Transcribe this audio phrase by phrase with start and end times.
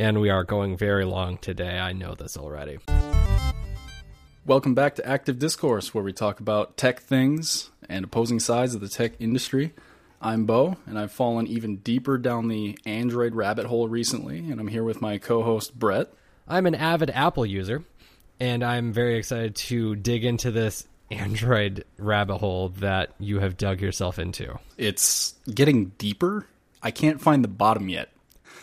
[0.00, 1.78] And we are going very long today.
[1.78, 2.78] I know this already.
[4.46, 8.80] Welcome back to Active Discourse, where we talk about tech things and opposing sides of
[8.80, 9.74] the tech industry.
[10.18, 14.68] I'm Bo, and I've fallen even deeper down the Android rabbit hole recently, and I'm
[14.68, 16.10] here with my co host, Brett.
[16.48, 17.84] I'm an avid Apple user,
[18.40, 23.82] and I'm very excited to dig into this Android rabbit hole that you have dug
[23.82, 24.58] yourself into.
[24.78, 26.46] It's getting deeper.
[26.82, 28.08] I can't find the bottom yet,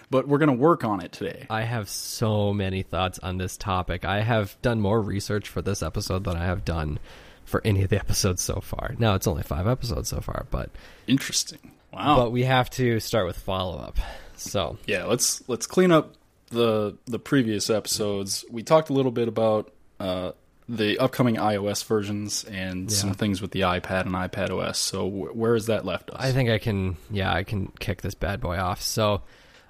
[0.10, 1.46] but we're going to work on it today.
[1.50, 4.06] I have so many thoughts on this topic.
[4.06, 7.00] I have done more research for this episode than I have done
[7.46, 8.96] for any of the episodes so far.
[9.00, 10.70] Now it's only five episodes so far, but
[11.08, 11.72] Interesting.
[11.94, 12.18] Wow.
[12.18, 13.98] but we have to start with follow up.
[14.36, 16.14] So yeah, let's let's clean up
[16.50, 18.46] the the previous episodes.
[18.52, 20.34] We talked a little bit about uh,
[20.70, 24.78] the upcoming iOS versions and some things with the iPad and iPad OS.
[24.78, 26.18] So wh- where has that left us?
[26.20, 28.82] I think I can, yeah, I can kick this bad boy off.
[28.82, 29.22] So,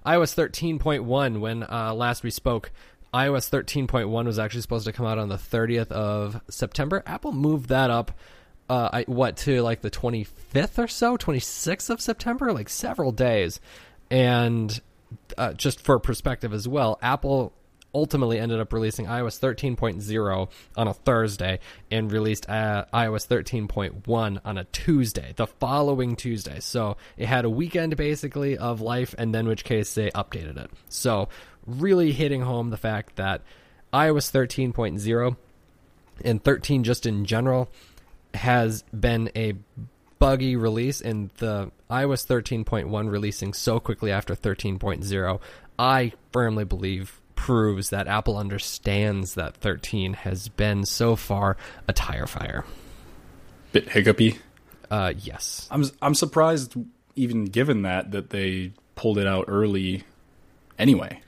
[0.08, 2.72] iOS 13.1, when uh, last we spoke,
[3.14, 7.04] iOS 13.1 was actually supposed to come out on the 30th of September.
[7.06, 8.12] Apple moved that up,
[8.70, 13.59] uh, I, what, to like the 25th or so, 26th of September, like several days.
[14.09, 14.80] And
[15.38, 17.52] uh, just for perspective as well, Apple
[17.98, 21.59] ultimately ended up releasing iOS 13.0 on a Thursday
[21.90, 26.59] and released uh, iOS 13.1 on a Tuesday, the following Tuesday.
[26.59, 30.70] So it had a weekend basically of life, and then which case they updated it.
[30.90, 31.28] So
[31.66, 33.42] really hitting home the fact that
[33.92, 35.36] iOS 13.0
[36.23, 37.68] and 13 just in general
[38.36, 39.56] has been a
[40.20, 45.40] buggy release and the iOS 13.1 releasing so quickly after 13.0
[45.80, 51.56] I firmly believe proves that Apple understands that 13 has been so far
[51.88, 52.66] a tire fire.
[53.72, 54.38] Bit hiccupy.
[54.92, 55.68] Uh yes.
[55.72, 56.76] I'm I'm surprised,
[57.16, 60.04] even given that that they pulled it out early.
[60.78, 61.22] Anyway,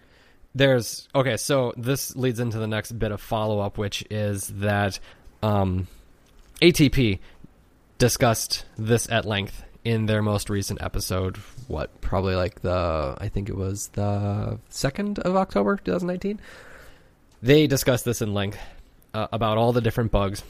[0.53, 4.99] There's okay, so this leads into the next bit of follow up, which is that
[5.41, 5.87] um,
[6.61, 7.19] ATP
[7.97, 11.37] discussed this at length in their most recent episode.
[11.67, 16.39] What probably like the I think it was the second of October, 2019.
[17.41, 18.59] They discussed this in length
[19.13, 20.43] uh, about all the different bugs,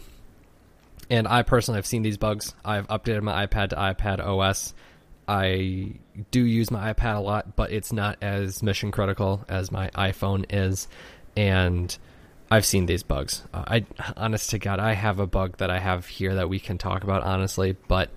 [1.10, 2.56] and I personally have seen these bugs.
[2.66, 4.74] I've updated my iPad to iPad OS.
[5.28, 5.94] I
[6.32, 10.46] do use my iPad a lot, but it's not as mission critical as my iPhone
[10.50, 10.88] is,
[11.38, 11.96] and
[12.50, 13.44] I've seen these bugs.
[13.54, 13.86] Uh, I,
[14.18, 17.04] honest to God, I have a bug that I have here that we can talk
[17.04, 18.10] about honestly, but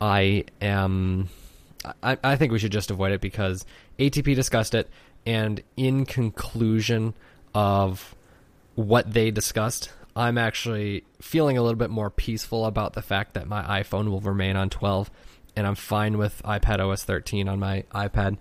[0.00, 1.28] I am.
[2.02, 3.64] I, I think we should just avoid it because
[3.98, 4.88] ATP discussed it,
[5.26, 7.14] and in conclusion
[7.54, 8.14] of
[8.74, 13.46] what they discussed, I'm actually feeling a little bit more peaceful about the fact that
[13.46, 15.10] my iPhone will remain on 12,
[15.56, 18.38] and I'm fine with iPad OS 13 on my iPad.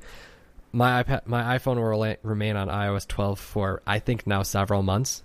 [0.71, 5.23] My iPad, my iPhone will remain on iOS 12 for I think now several months.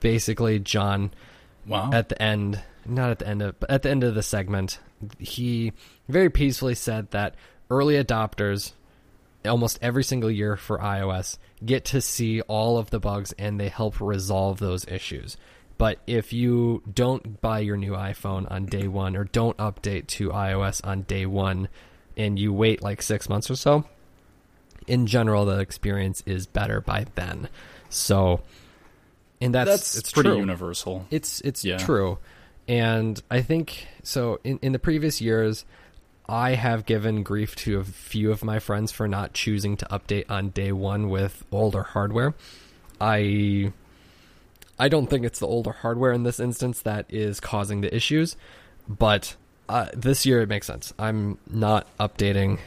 [0.00, 1.12] Basically, John
[1.66, 1.90] wow.
[1.92, 4.78] at the end, not at the end of, but at the end of the segment,
[5.18, 5.72] he
[6.08, 7.34] very peacefully said that
[7.70, 8.72] early adopters,
[9.44, 13.68] almost every single year for iOS, get to see all of the bugs and they
[13.68, 15.36] help resolve those issues.
[15.78, 20.28] But if you don't buy your new iPhone on day one or don't update to
[20.30, 21.68] iOS on day one
[22.16, 23.84] and you wait like six months or so,
[24.86, 27.48] in general, the experience is better by then.
[27.88, 28.40] So,
[29.40, 30.38] and that's, That's it's pretty true.
[30.38, 31.06] universal.
[31.10, 31.78] It's it's Yeah.
[31.78, 32.18] true,
[32.70, 34.38] and I think so.
[34.44, 35.64] In in the previous years,
[36.28, 40.26] I have given grief to a few of my friends for not choosing to update
[40.30, 42.32] on day one with older hardware.
[43.00, 43.72] I
[44.78, 48.36] I don't think it's the older hardware in this instance that is causing the issues,
[48.88, 49.34] but
[49.68, 50.94] uh, this year it makes sense.
[50.96, 52.60] I'm not updating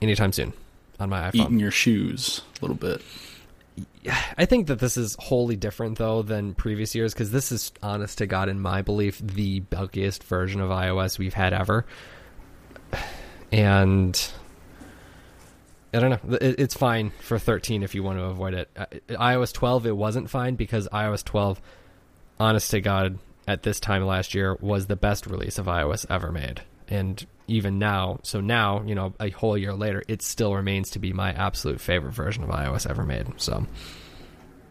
[0.00, 0.52] anytime soon
[1.00, 1.34] on my iPhone.
[1.34, 3.02] Eating your shoes a little bit.
[4.36, 8.18] I think that this is wholly different though than previous years because this is, honest
[8.18, 11.86] to God, in my belief, the bulkiest version of iOS we've had ever.
[13.52, 14.30] And
[15.92, 16.38] I don't know.
[16.40, 18.70] It's fine for 13 if you want to avoid it.
[18.76, 21.60] Uh, iOS 12, it wasn't fine because iOS 12,
[22.38, 23.18] honest to God,
[23.48, 26.62] at this time last year was the best release of iOS ever made.
[26.90, 30.98] And even now, so now, you know, a whole year later, it still remains to
[30.98, 33.26] be my absolute favorite version of iOS ever made.
[33.40, 33.66] So,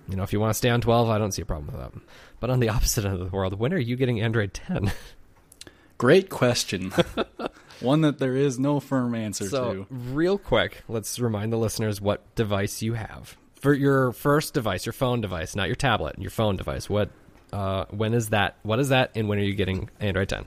[0.08, 1.78] you know, if you want to stay on 12, I don't see a problem with
[1.78, 2.02] that.
[2.40, 4.92] But on the opposite end of the world, when are you getting Android 10?
[5.98, 6.94] Great question.
[7.82, 9.88] One that there is no firm answer so, to.
[9.90, 13.38] real quick, let's remind the listeners what device you have.
[13.56, 16.90] For your first device, your phone device, not your tablet, your phone device.
[16.90, 17.10] What
[17.52, 18.56] uh when is that?
[18.64, 20.46] What is that and when are you getting Android 10?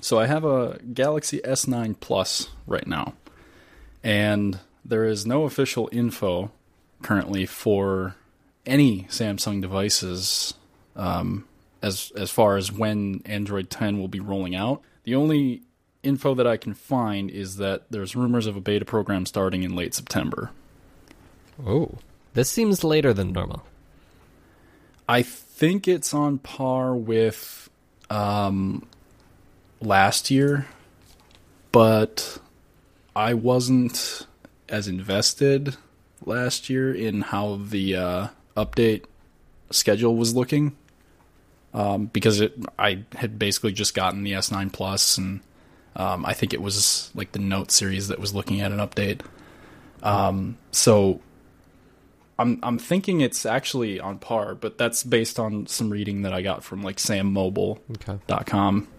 [0.00, 3.14] So I have a Galaxy S9 Plus right now,
[4.04, 6.50] and there is no official info
[7.02, 8.14] currently for
[8.64, 10.54] any Samsung devices
[10.94, 11.46] um,
[11.82, 14.82] as as far as when Android 10 will be rolling out.
[15.04, 15.62] The only
[16.02, 19.74] info that I can find is that there's rumors of a beta program starting in
[19.74, 20.50] late September.
[21.64, 21.98] Oh,
[22.34, 23.64] this seems later than normal.
[25.08, 27.70] I think it's on par with
[28.10, 28.86] um,
[29.80, 30.66] last year,
[31.72, 32.38] but
[33.14, 34.26] I wasn't
[34.68, 35.76] as invested
[36.24, 39.04] last year in how the uh, update
[39.70, 40.76] schedule was looking
[41.74, 45.40] um, because it, I had basically just gotten the S9 Plus, and
[45.94, 49.20] um, I think it was like the Note series that was looking at an update.
[50.02, 51.20] Um, so
[52.38, 56.42] I'm I'm thinking it's actually on par, but that's based on some reading that I
[56.42, 57.78] got from like SamMobile.com.
[57.92, 58.90] Okay.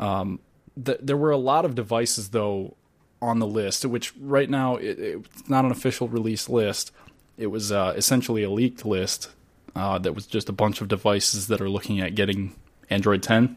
[0.00, 0.40] Um,
[0.82, 2.74] th- there were a lot of devices though
[3.22, 6.92] on the list, which right now it, it's not an official release list.
[7.38, 9.30] It was uh, essentially a leaked list
[9.74, 12.54] uh, that was just a bunch of devices that are looking at getting
[12.90, 13.56] Android 10.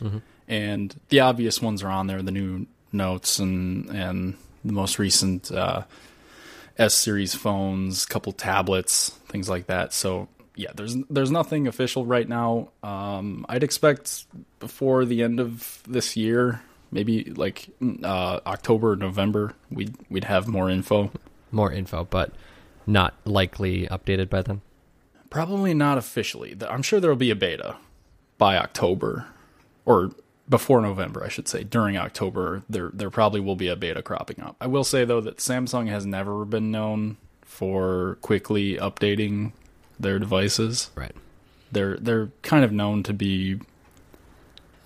[0.00, 0.22] Mhm.
[0.46, 5.50] And the obvious ones are on there: the new Notes and and the most recent
[5.52, 5.82] uh,
[6.78, 9.92] S series phones, couple tablets, things like that.
[9.92, 12.70] So yeah, there's there's nothing official right now.
[12.82, 14.26] Um, I'd expect
[14.58, 17.68] before the end of this year, maybe like
[18.02, 21.12] uh, October, November, we'd we'd have more info.
[21.52, 22.32] More info, but
[22.86, 24.60] not likely updated by then.
[25.30, 26.56] Probably not officially.
[26.68, 27.76] I'm sure there'll be a beta
[28.36, 29.26] by October,
[29.84, 30.10] or
[30.48, 31.62] before November, I should say.
[31.62, 34.56] During October, there there probably will be a beta cropping up.
[34.60, 39.52] I will say though that Samsung has never been known for quickly updating
[40.00, 40.90] their devices.
[40.94, 41.14] Right.
[41.72, 43.60] They're they're kind of known to be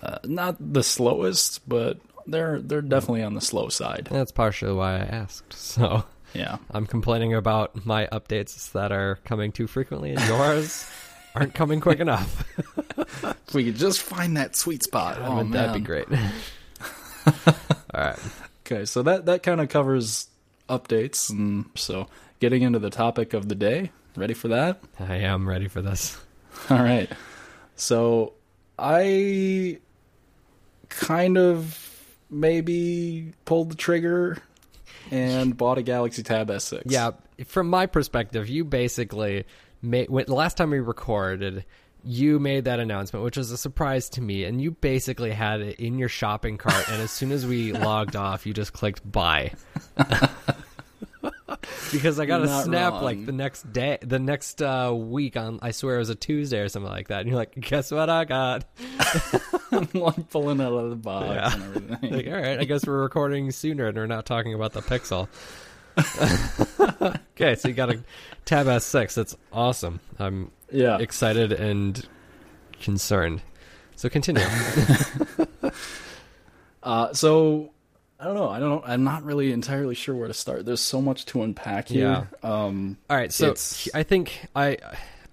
[0.01, 4.07] uh, not the slowest, but they're they're definitely on the slow side.
[4.11, 5.53] That's partially why I asked.
[5.53, 6.57] So Yeah.
[6.71, 10.85] I'm complaining about my updates that are coming too frequently, and yours
[11.35, 12.43] aren't coming quick enough.
[13.47, 16.07] If we could just find that sweet spot, oh Wouldn't man, that'd be great?
[16.15, 17.53] All
[17.93, 18.19] right.
[18.65, 20.27] Okay, so that that kind of covers
[20.69, 22.07] updates, and so
[22.39, 23.91] getting into the topic of the day.
[24.15, 24.81] Ready for that?
[24.99, 26.19] I am ready for this.
[26.69, 27.09] All right.
[27.75, 28.33] So
[28.77, 29.79] I
[30.89, 31.79] kind of
[32.29, 34.37] maybe pulled the trigger
[35.11, 36.83] and bought a Galaxy Tab S6.
[36.85, 37.11] Yeah,
[37.45, 39.45] from my perspective, you basically
[39.81, 41.65] made when, the last time we recorded,
[42.03, 45.79] you made that announcement, which was a surprise to me, and you basically had it
[45.79, 49.53] in your shopping cart, and as soon as we logged off, you just clicked buy.
[51.91, 53.03] because I got a not snap wrong.
[53.03, 56.59] like the next day, the next uh, week on, I swear it was a Tuesday
[56.59, 58.65] or something like that, and you're like, guess what I got?
[59.71, 61.53] I'm like pulling out of the box Yeah.
[61.53, 62.13] and everything.
[62.13, 65.27] Like, all right, I guess we're recording sooner, and we're not talking about the Pixel.
[67.35, 68.03] okay, so you got a
[68.45, 69.13] Tab S6.
[69.13, 69.99] That's awesome.
[70.19, 70.97] I'm yeah.
[70.97, 72.07] excited and
[72.81, 73.41] concerned.
[73.95, 74.43] So continue.
[76.81, 77.71] Uh, so
[78.23, 78.47] I don't know.
[78.47, 78.69] I don't.
[78.69, 80.65] Know I'm not really entirely sure where to start.
[80.65, 82.29] There's so much to unpack here.
[82.41, 84.77] Um, All right, so It's- I think I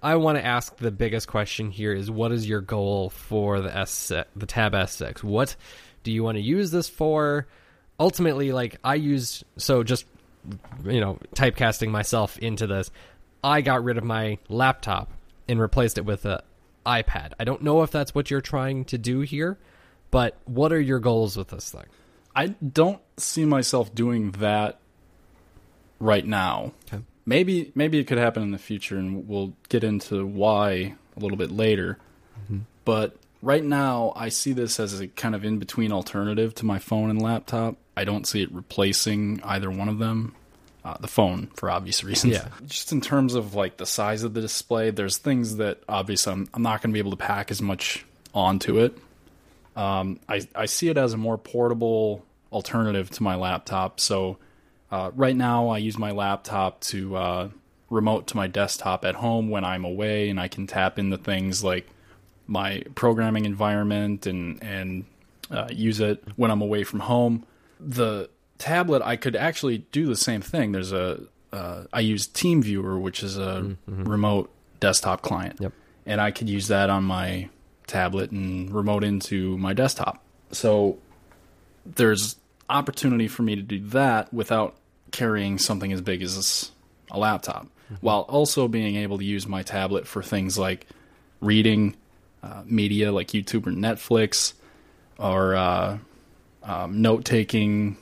[0.03, 3.73] I want to ask the biggest question here is what is your goal for the
[3.73, 5.23] S the Tab S6?
[5.23, 5.55] What
[6.03, 7.47] do you want to use this for?
[7.97, 10.05] Ultimately, like I used so just
[10.83, 12.91] you know typecasting myself into this.
[13.41, 15.13] I got rid of my laptop
[15.47, 16.43] and replaced it with a
[16.85, 17.31] iPad.
[17.39, 19.57] I don't know if that's what you're trying to do here,
[20.09, 21.85] but what are your goals with this thing?
[22.35, 24.79] I don't see myself doing that
[25.99, 26.73] right now.
[26.87, 27.03] Okay.
[27.25, 31.37] Maybe maybe it could happen in the future, and we'll get into why a little
[31.37, 31.97] bit later.
[32.83, 36.79] But right now, I see this as a kind of in between alternative to my
[36.79, 37.77] phone and laptop.
[37.95, 40.35] I don't see it replacing either one of them.
[40.83, 42.33] Uh, the phone, for obvious reasons.
[42.33, 42.47] Yeah.
[42.65, 46.49] Just in terms of like the size of the display, there's things that obviously I'm,
[46.55, 48.97] I'm not going to be able to pack as much onto it.
[49.75, 53.99] Um, I, I see it as a more portable alternative to my laptop.
[53.99, 54.37] So
[54.91, 57.49] uh, right now, I use my laptop to uh,
[57.89, 61.63] remote to my desktop at home when I'm away, and I can tap into things
[61.63, 61.87] like
[62.47, 65.05] my programming environment and and
[65.49, 67.45] uh, use it when I'm away from home.
[67.79, 70.73] The tablet, I could actually do the same thing.
[70.73, 71.21] There's a
[71.53, 74.49] uh, I use TeamViewer, which is a remote
[74.81, 75.73] desktop client, Yep.
[76.05, 77.49] and I could use that on my
[77.91, 80.23] tablet and remote into my desktop.
[80.51, 80.97] So
[81.85, 82.37] there's
[82.69, 84.75] opportunity for me to do that without
[85.11, 86.71] carrying something as big as
[87.11, 87.67] a laptop,
[87.99, 90.87] while also being able to use my tablet for things like
[91.41, 91.95] reading
[92.43, 94.53] uh, media like YouTube or Netflix,
[95.19, 95.97] or uh,
[96.63, 97.97] um, note taking,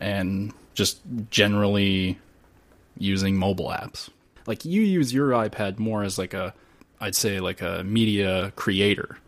[0.00, 1.00] and just
[1.30, 2.18] generally
[2.98, 4.08] using mobile apps.
[4.46, 6.54] Like you use your iPad more as like a
[7.00, 9.18] I'd say like a media creator.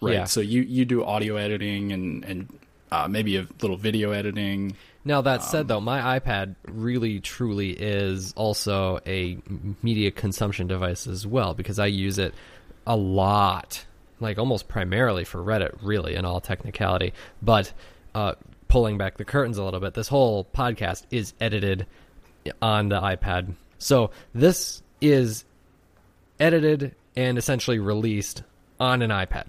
[0.00, 0.14] Right.
[0.14, 0.24] Yeah.
[0.24, 2.58] So you you do audio editing and and
[2.90, 4.76] uh, maybe a little video editing.
[5.04, 9.38] Now that Um, said, though, my iPad really truly is also a
[9.82, 12.34] media consumption device as well because I use it
[12.86, 13.84] a lot,
[14.20, 17.14] like almost primarily for Reddit, really, in all technicality.
[17.40, 17.72] But
[18.14, 18.34] uh,
[18.68, 21.86] pulling back the curtains a little bit, this whole podcast is edited
[22.60, 23.54] on the iPad.
[23.78, 25.44] So this is
[26.38, 28.42] edited and essentially released
[28.78, 29.44] on an iPad.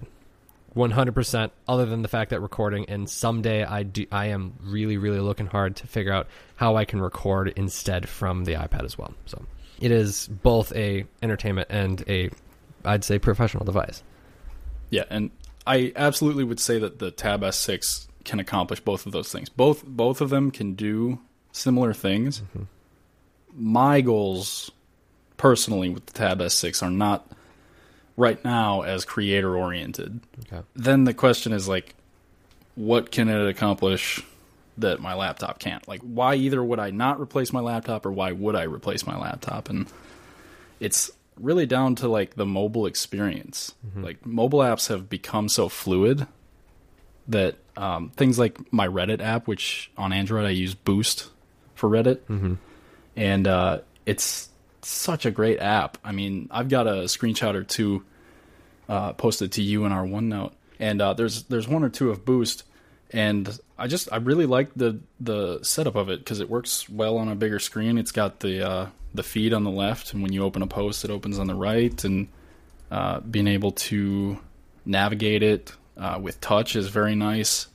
[0.76, 5.20] 100% other than the fact that recording and someday I do I am really really
[5.20, 9.14] looking hard to figure out how I can record instead from the iPad as well.
[9.26, 9.44] So
[9.82, 12.30] it is both a entertainment and a
[12.86, 14.02] I'd say professional device.
[14.90, 15.32] Yeah, and
[15.68, 19.50] I absolutely would say that the Tab S6 can accomplish both of those things.
[19.50, 21.20] Both both of them can do
[21.52, 22.42] similar things.
[22.42, 22.64] Mm-hmm.
[23.54, 24.72] My goals
[25.38, 27.28] personally with the Tab S6 are not
[28.18, 30.20] right now as creator oriented.
[30.48, 30.64] Okay.
[30.76, 31.96] Then the question is like
[32.76, 34.24] what can it accomplish
[34.78, 35.86] that my laptop can't?
[35.88, 39.18] Like why either would I not replace my laptop or why would I replace my
[39.18, 39.70] laptop?
[39.70, 39.88] And
[40.80, 43.74] it's really down to like the mobile experience.
[44.04, 46.28] Like mobile apps have become so fluid
[47.28, 51.30] that um, things like my Reddit app, which on Android I use Boost
[51.76, 52.58] for Reddit,
[53.16, 54.50] and uh, it's
[54.86, 55.98] such a great app.
[56.04, 58.04] I mean, I've got a screenshot or two
[58.90, 62.26] uh, posted to you in our OneNote, and uh, there's there's one or two of
[62.26, 62.64] Boost,
[63.12, 67.18] and I just I really like the the setup of it because it works well
[67.18, 67.98] on a bigger screen.
[67.98, 71.06] It's got the uh, the feed on the left, and when you open a post,
[71.06, 72.28] it opens on the right, and
[72.90, 74.40] uh, being able to
[74.86, 77.68] navigate it uh, with touch is very nice,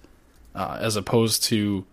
[0.54, 1.86] uh, as opposed to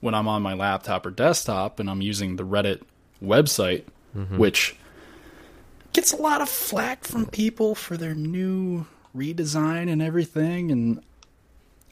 [0.00, 2.82] when I'm on my laptop or desktop and I'm using the Reddit
[3.22, 4.76] website, which
[5.92, 11.02] gets a lot of flack from people for their new redesign and everything, and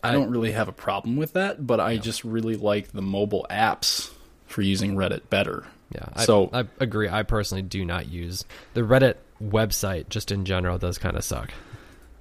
[0.03, 3.03] I, I- don't really have a problem with that, but I just really like the
[3.03, 4.11] mobile apps
[4.47, 5.67] for using Reddit better.
[5.95, 6.09] Yeah.
[6.15, 7.09] I, So- I agree.
[7.09, 11.53] I personally do not use the Reddit website just in general does kind of suck.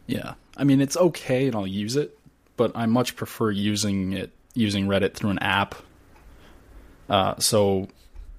[0.07, 0.33] Yeah.
[0.57, 2.17] I mean, it's okay and I'll use it,
[2.57, 5.75] but I much prefer using it using Reddit through an app.
[7.09, 7.87] Uh, so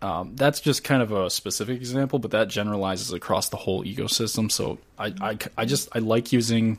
[0.02, 4.50] um, that's just kind of a specific example, but that generalizes across the whole ecosystem.
[4.50, 6.78] So I, I, I just I like using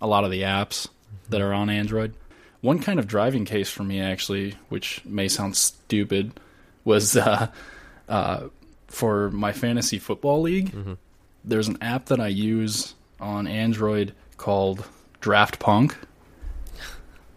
[0.00, 0.88] a lot of the apps
[1.28, 2.14] that are on Android.
[2.60, 6.38] One kind of driving case for me, actually, which may sound stupid,
[6.84, 7.48] was uh,
[8.08, 8.48] uh,
[8.86, 10.72] for my fantasy football league.
[11.44, 14.84] There's an app that I use on Android called
[15.20, 15.96] Draft Punk.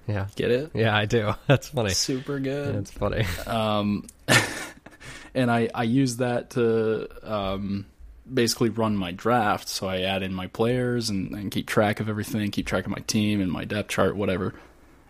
[0.08, 0.28] Yeah.
[0.36, 0.72] Get it?
[0.74, 1.34] Yeah, I do.
[1.48, 1.92] That's funny.
[1.92, 2.76] Super good.
[2.76, 3.26] It's funny.
[3.48, 4.06] Um,
[5.34, 7.86] and I I use that to um,
[8.32, 9.68] basically run my draft.
[9.68, 12.92] So I add in my players and, and keep track of everything, keep track of
[12.92, 14.54] my team and my depth chart, whatever.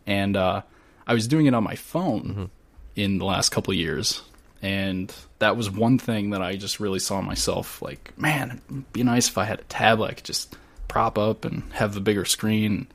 [0.06, 0.64] And uh,
[1.08, 2.50] I was doing it on my phone
[2.96, 4.22] in the last couple of years,
[4.62, 9.04] and that was one thing that I just really saw myself like, man, it'd be
[9.04, 10.56] nice if I had a tablet I could just
[10.88, 12.88] prop up and have the bigger screen,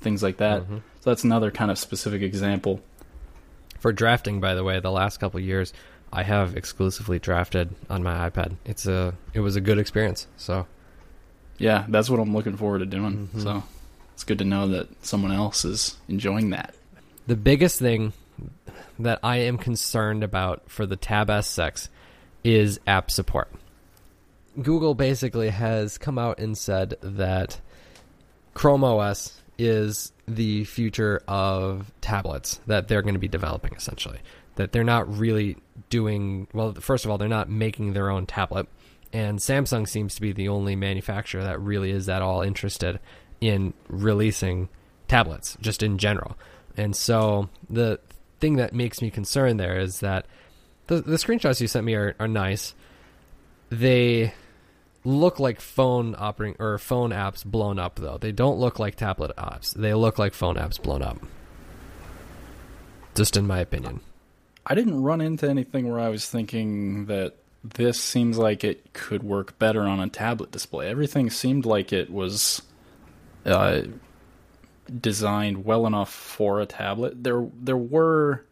[0.00, 0.62] things like that.
[1.00, 2.80] So that's another kind of specific example.
[3.78, 5.72] For drafting, by the way, the last couple of years,
[6.14, 8.56] I have exclusively drafted on my iPad.
[8.64, 10.26] It's a it was a good experience.
[10.36, 10.66] So
[11.58, 13.28] yeah, that's what I'm looking forward to doing.
[13.28, 13.40] Mm-hmm.
[13.40, 13.62] So
[14.14, 16.74] it's good to know that someone else is enjoying that.
[17.26, 18.12] the biggest thing
[18.98, 21.88] that I am concerned about for the Tab S6
[22.44, 23.50] is app support.
[24.60, 27.60] Google basically has come out and said that
[28.52, 34.18] Chrome OS is the future of tablets that they're going to be developing essentially.
[34.56, 35.56] That they're not really
[35.90, 38.68] doing well first of all they're not making their own tablet
[39.14, 42.98] and Samsung seems to be the only manufacturer that really is at all interested
[43.40, 44.68] in releasing
[45.06, 46.36] tablets just in general.
[46.76, 48.00] And so the
[48.40, 50.26] thing that makes me concerned there is that
[50.88, 52.74] the the screenshots you sent me are, are nice.
[53.70, 54.34] They
[55.04, 58.18] look like phone operating or phone apps blown up though.
[58.18, 59.74] They don't look like tablet apps.
[59.74, 61.18] They look like phone apps blown up.
[63.14, 64.00] Just in my opinion.
[64.66, 69.22] I didn't run into anything where I was thinking that this seems like it could
[69.22, 70.88] work better on a tablet display.
[70.88, 72.62] Everything seemed like it was
[73.46, 73.82] uh,
[75.00, 77.22] designed well enough for a tablet.
[77.24, 78.44] There, there were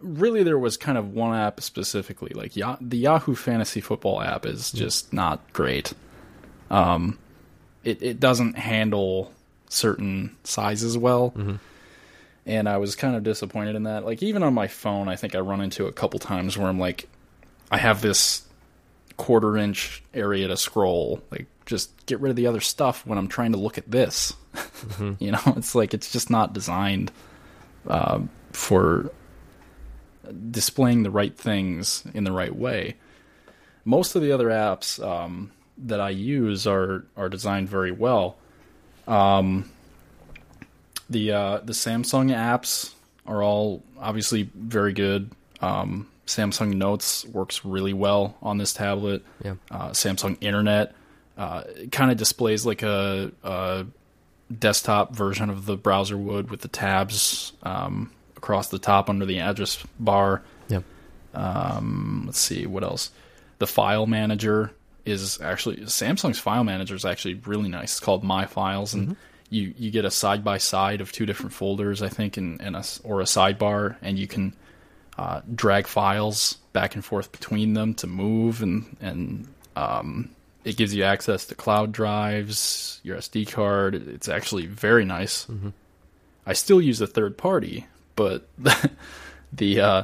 [0.00, 4.44] really there was kind of one app specifically, like Ya the Yahoo Fantasy Football app
[4.44, 5.92] is just not great.
[6.70, 7.18] Um,
[7.84, 9.32] it it doesn't handle
[9.68, 11.32] certain sizes well
[12.46, 14.04] and I was kind of disappointed in that.
[14.04, 16.78] Like even on my phone, I think I run into a couple times where I'm
[16.78, 17.08] like,
[17.70, 18.42] I have this
[19.16, 21.22] quarter inch area to scroll.
[21.30, 24.34] Like, just get rid of the other stuff when I'm trying to look at this.
[25.18, 27.12] you know, it's like it's just not designed
[27.86, 28.20] uh,
[28.52, 29.12] for
[30.50, 32.96] displaying the right things in the right way.
[33.84, 38.36] Most of the other apps um, that I use are are designed very well.
[39.06, 39.70] Um,
[41.12, 42.92] the uh, the Samsung apps
[43.26, 45.30] are all obviously very good.
[45.60, 49.24] Um, Samsung Notes works really well on this tablet.
[49.44, 49.54] Yeah.
[49.70, 50.94] Uh, Samsung Internet
[51.36, 53.86] uh, kind of displays like a, a,
[54.58, 59.40] desktop version of the browser would with the tabs um, across the top under the
[59.40, 60.42] address bar.
[60.68, 60.80] Yeah.
[61.32, 63.10] Um, let's see what else.
[63.60, 64.72] The file manager
[65.06, 67.92] is actually Samsung's file manager is actually really nice.
[67.92, 69.16] It's called My Files, and
[69.52, 72.74] you you get a side by side of two different folders, I think, and, and
[72.74, 74.54] a, or a sidebar, and you can
[75.18, 80.30] uh, drag files back and forth between them to move, and and um,
[80.64, 83.94] it gives you access to cloud drives, your SD card.
[83.94, 85.46] It's actually very nice.
[86.46, 88.48] I still use a third party, but
[89.52, 90.02] the uh,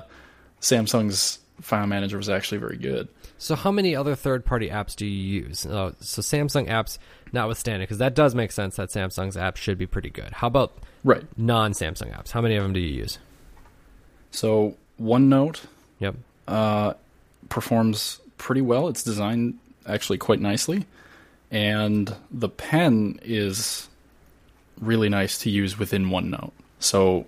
[0.61, 3.09] Samsung's file manager was actually very good.
[3.39, 5.65] So, how many other third-party apps do you use?
[5.65, 6.99] Uh, so, Samsung apps,
[7.33, 10.33] notwithstanding, because that does make sense that Samsung's app should be pretty good.
[10.35, 10.73] How about
[11.05, 11.25] Right.
[11.37, 12.31] non-Samsung apps?
[12.33, 13.19] How many of them do you use?
[14.31, 15.61] So OneNote
[16.01, 16.17] Yep.
[16.47, 16.95] uh,
[17.49, 18.89] performs pretty well.
[18.89, 20.87] It's designed actually quite nicely,
[21.51, 23.89] and the pen is
[24.81, 26.53] really nice to use within OneNote.
[26.79, 27.27] So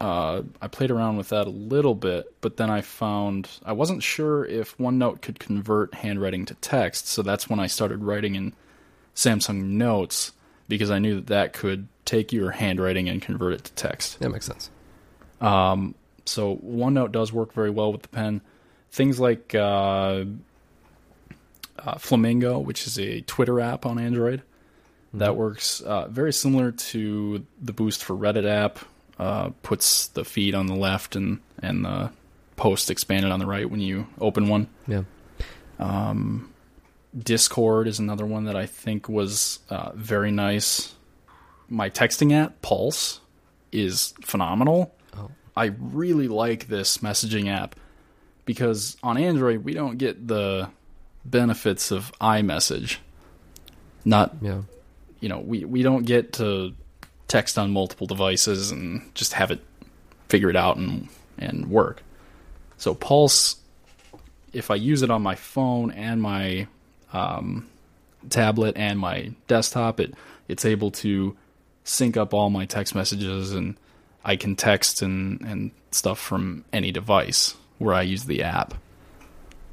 [0.00, 4.02] uh, I played around with that a little bit, but then I found I wasn't
[4.02, 7.08] sure if OneNote could convert handwriting to text.
[7.08, 8.52] So that's when I started writing in
[9.16, 10.32] Samsung Notes
[10.68, 14.20] because I knew that that could take your handwriting and convert it to text.
[14.20, 14.70] That makes sense.
[15.40, 15.94] Um,
[16.24, 18.40] so OneNote does work very well with the pen.
[18.90, 20.24] Things like uh,
[21.78, 24.42] uh, Flamingo, which is a Twitter app on Android,
[25.14, 28.78] that works uh, very similar to the Boost for Reddit app.
[29.18, 32.10] Uh, puts the feed on the left and and the
[32.56, 34.68] post expanded on the right when you open one.
[34.86, 35.04] Yeah.
[37.16, 40.94] Discord is another one that I think was uh, very nice.
[41.68, 43.20] My texting app, Pulse,
[43.72, 44.94] is phenomenal.
[45.16, 45.30] Oh.
[45.56, 47.76] I really like this messaging app
[48.44, 50.68] because on Android we don't get the
[51.24, 52.98] benefits of iMessage.
[54.04, 54.62] Not Yeah.
[55.20, 56.74] you know we we don't get to
[57.26, 59.64] text on multiple devices and just have it
[60.28, 62.02] figure it out and and work.
[62.78, 63.56] So Pulse,
[64.52, 66.68] if I use it on my phone and my
[67.12, 67.68] um,
[68.30, 70.14] tablet and my desktop, it
[70.48, 71.36] it's able to
[71.84, 73.76] sync up all my text messages and
[74.24, 78.74] I can text and and stuff from any device where I use the app.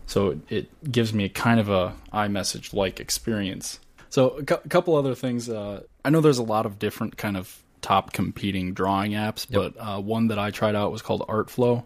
[0.05, 3.79] So it, it gives me a kind of a iMessage like experience.
[4.09, 5.49] So a cou- couple other things.
[5.49, 9.73] Uh, I know there's a lot of different kind of top competing drawing apps, but
[9.79, 11.83] uh, one that I tried out was called ArtFlow,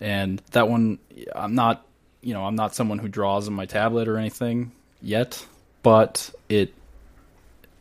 [0.00, 0.98] and that one
[1.34, 1.86] I'm not,
[2.26, 5.46] you know, I'm not someone who draws on my tablet or anything yet,
[5.84, 6.74] but it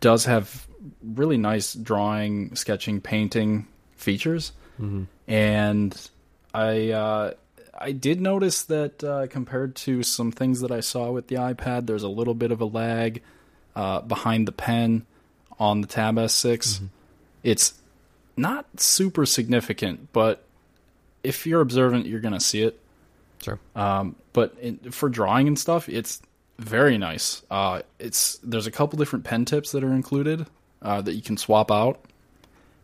[0.01, 0.67] does have
[1.03, 4.51] really nice drawing, sketching, painting features,
[5.27, 6.10] and
[6.53, 7.34] I uh,
[7.75, 11.88] I did notice that uh, compared to some things that I saw with the iPad,
[11.88, 13.23] there's a little bit of a lag
[13.75, 15.08] uh, behind the pen
[15.60, 16.81] on the Tab S6.
[17.41, 17.73] It's
[18.38, 20.43] not super significant, but
[21.23, 22.79] if you're observant, you're gonna see it.
[23.45, 23.60] Sure.
[23.75, 26.19] Um, but in, for drawing and stuff, it's
[26.58, 27.43] very nice.
[27.51, 30.47] Uh, it's there's a couple different pen tips that are included
[30.81, 32.03] uh, that you can swap out,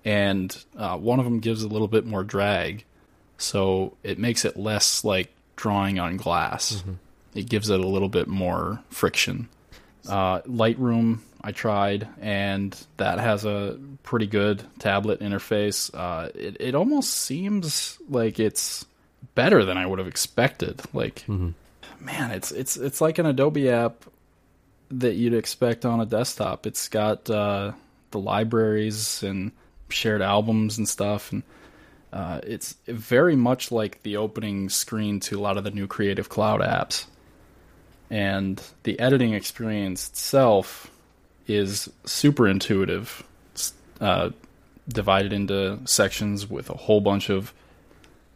[0.06, 2.86] and uh, one of them gives a little bit more drag,
[3.40, 6.84] so it makes it less like drawing on glass.
[7.34, 9.50] It gives it a little bit more friction.
[10.08, 15.90] Uh, Lightroom I tried, and that has a pretty good tablet interface.
[15.92, 18.86] Uh, it it almost seems like it's
[19.36, 20.82] better than I would have expected.
[20.94, 21.24] Like,
[22.00, 24.06] man, it's it's it's like an Adobe app
[24.90, 26.68] that you'd expect on a desktop.
[26.68, 27.72] It's got uh,
[28.12, 29.52] the libraries and
[29.90, 31.44] shared albums and stuff, and
[32.12, 36.28] uh, it's very much like the opening screen to a lot of the new Creative
[36.28, 37.06] Cloud apps.
[38.10, 40.92] And the editing experience itself
[41.48, 43.24] is super intuitive.
[43.54, 44.32] It's uh,
[44.90, 47.54] divided into sections with a whole bunch of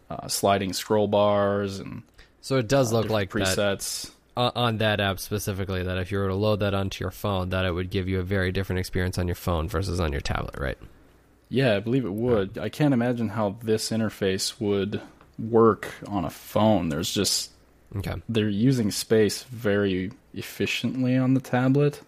[0.10, 2.04] uh, sliding scroll bars and
[2.42, 4.12] So it does look different like that presets.
[4.38, 5.84] uh, on that app specifically.
[5.84, 8.20] That if you were to load that onto your phone, that it would give you
[8.20, 10.78] a very different experience on your phone versus on your tablet, right?
[11.50, 12.58] Yeah, I believe it would.
[12.58, 15.02] I can't imagine how this interface would
[15.38, 16.90] work on a phone.
[16.90, 17.52] There's just
[17.96, 18.16] Okay.
[18.28, 22.02] they're using space very efficiently on the tablet.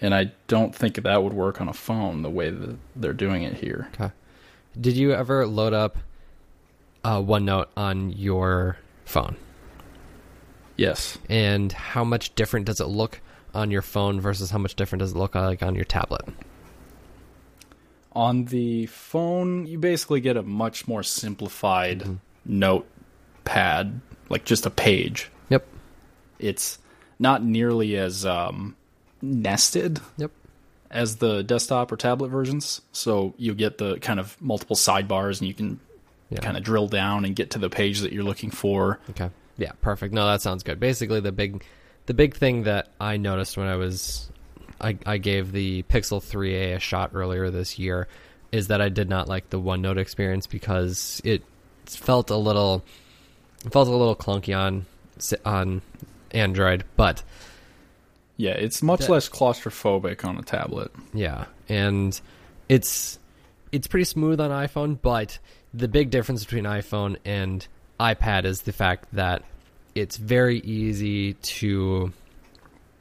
[0.00, 3.44] And I don't think that would work on a phone the way that they're doing
[3.44, 3.88] it here.
[3.94, 4.12] Okay.
[4.80, 5.96] Did you ever load up
[7.04, 9.36] uh, OneNote on your phone?
[10.76, 11.18] Yes.
[11.28, 13.20] And how much different does it look
[13.54, 16.22] on your phone versus how much different does it look like on your tablet?
[18.12, 25.30] On the phone, you basically get a much more simplified notepad, like just a page.
[25.48, 25.66] Yep.
[26.38, 26.78] It's
[27.18, 28.76] not nearly as um,
[29.22, 30.30] nested Yep.
[30.90, 32.82] as the desktop or tablet versions.
[32.92, 35.80] So you get the kind of multiple sidebars and you can
[36.34, 36.40] Yeah.
[36.40, 38.98] kind of drill down and get to the page that you're looking for.
[39.10, 39.30] Okay.
[39.58, 40.14] Yeah, perfect.
[40.14, 40.80] No, that sounds good.
[40.80, 41.64] Basically, the big,
[42.06, 44.30] the big thing that I noticed when I was,
[44.80, 48.08] I, I gave the Pixel 3a a shot earlier this year,
[48.50, 51.42] is that I did not like the OneNote experience because it
[51.86, 52.82] felt a little,
[53.64, 54.86] it felt a little clunky on
[55.44, 55.82] on
[56.32, 57.22] Android, but
[58.38, 60.90] Yeah, it's much That- less claustrophobic on a tablet.
[61.14, 62.18] Yeah, and
[62.68, 63.18] it's
[63.70, 65.38] it's pretty smooth on iPhone, but
[65.74, 67.66] the big difference between iPhone and
[67.98, 69.42] iPad is the fact that
[69.94, 72.12] it's very easy to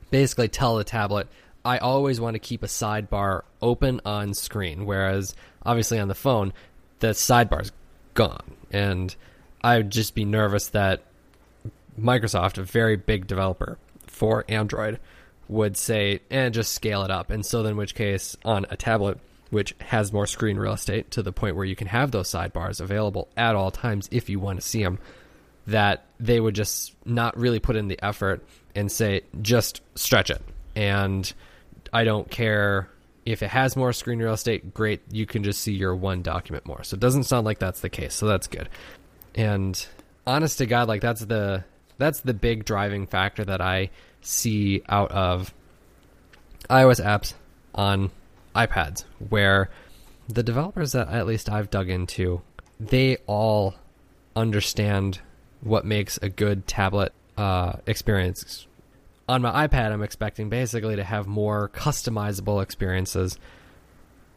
[0.10, 1.28] basically tell the tablet
[1.64, 6.54] I always want to keep a sidebar open on screen, whereas obviously on the phone
[7.00, 7.72] the sidebar's
[8.14, 9.16] gone, and
[9.64, 11.02] I would just be nervous that
[12.00, 15.00] Microsoft, a very big developer for Android,
[15.48, 17.30] would say, and just scale it up.
[17.30, 19.20] And so, then, in which case, on a tablet,
[19.52, 22.82] which has more screen real estate to the point where you can have those sidebars
[22.82, 24.98] available at all times if you want to see them,
[25.68, 30.42] that they would just not really put in the effort and say, just stretch it.
[30.76, 31.32] And
[31.94, 32.90] I don't care
[33.26, 36.66] if it has more screen real estate, great, you can just see your one document
[36.66, 36.84] more.
[36.84, 38.16] So it doesn't sound like that's the case.
[38.16, 38.70] So that's good.
[39.36, 39.86] And
[40.26, 41.64] honest to God, like that's the
[41.98, 45.54] that's the big driving factor that I see out of
[46.70, 47.34] iOS apps
[47.76, 48.12] on
[48.56, 49.70] iPads, where
[50.28, 52.42] the developers that at least I've dug into,
[52.80, 53.76] they all
[54.36, 55.20] understand
[55.62, 58.68] what makes a good tablet uh, experience.
[59.30, 63.38] On my iPad, I'm expecting basically to have more customizable experiences,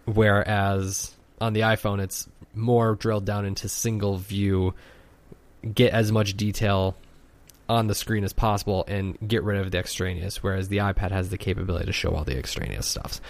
[0.04, 4.74] whereas on the iPhone, it's more drilled down into single view,
[5.74, 6.96] get as much detail
[7.68, 11.30] on the screen as possible and get rid of the extraneous, whereas the iPad has
[11.30, 13.20] the capability to show all the extraneous stuffs.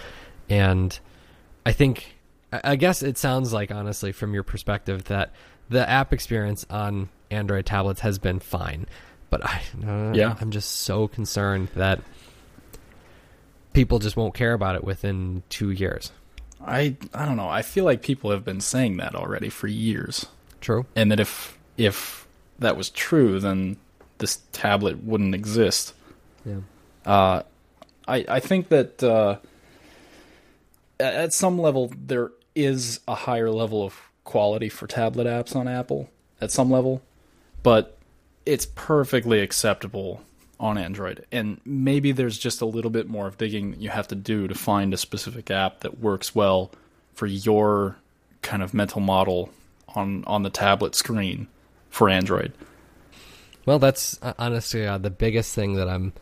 [0.48, 0.98] And
[1.66, 2.14] I think,
[2.52, 5.32] I I guess it sounds like, honestly, from your perspective, that
[5.68, 8.86] the app experience on Android tablets has been fine.
[9.30, 10.36] But I, uh, Yeah.
[10.40, 12.00] I'm just so concerned that
[13.72, 16.12] people just won't care about it within two years.
[16.64, 17.48] I I don't know.
[17.48, 20.26] I feel like people have been saying that already for years.
[20.60, 20.86] True.
[20.96, 22.26] And that if if
[22.58, 23.76] that was true, then
[24.18, 25.92] this tablet wouldn't exist.
[26.46, 26.60] Yeah.
[27.04, 27.42] Uh,
[28.08, 29.38] I I think that uh,
[31.00, 36.08] at- some level there is a higher level of quality for tablet apps on Apple
[36.40, 37.02] at some level,
[37.62, 37.98] but
[38.46, 40.22] it's perfectly acceptable
[40.60, 41.26] on Android.
[41.32, 44.46] And maybe there's just a little bit more of digging that you have to do
[44.48, 46.70] to find a specific app that works well
[47.12, 47.96] for your
[48.42, 49.50] kind of mental model
[49.94, 51.48] on on the tablet screen
[51.90, 52.52] for Android.
[53.66, 56.12] Well, that's uh, honestly uh, the biggest thing that I'm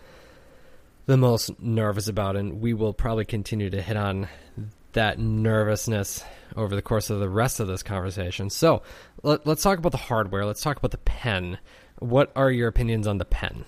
[1.07, 4.29] the most nervous about, and we will probably continue to hit on
[4.93, 8.51] that nervousness over the course of the rest of this conversation.
[8.51, 8.83] So,
[9.23, 10.45] let, let's talk about the hardware.
[10.45, 11.59] Let's talk about the pen.
[11.99, 13.65] What are your opinions on the pen?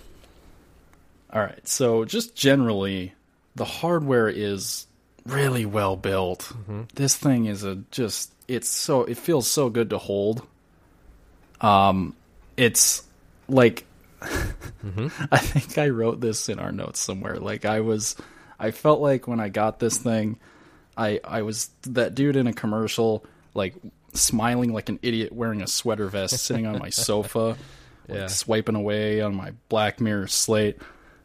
[1.34, 1.66] All right.
[1.66, 3.12] So just generally,
[3.56, 4.86] the hardware is
[5.26, 6.52] really well built.
[6.94, 10.46] This thing is a just it's so it feels so good to hold.
[11.60, 12.14] Um,
[12.56, 13.02] it's
[13.48, 13.84] like
[15.32, 17.36] I think I wrote this in our notes somewhere.
[17.36, 18.16] Like I was,
[18.58, 20.38] I felt like when I got this thing,
[20.96, 23.74] I I was that dude in a commercial, like
[24.12, 27.56] smiling like an idiot wearing a sweater vest, sitting on my sofa,
[28.08, 30.78] like swiping away on my Black Mirror slate,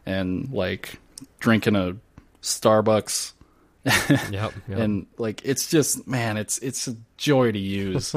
[0.06, 1.00] and like
[1.40, 1.96] drinking a
[2.42, 3.34] Starbucks
[3.86, 4.32] Yep.
[4.32, 4.54] yep.
[4.68, 8.14] and like it's just man it's it's a joy to use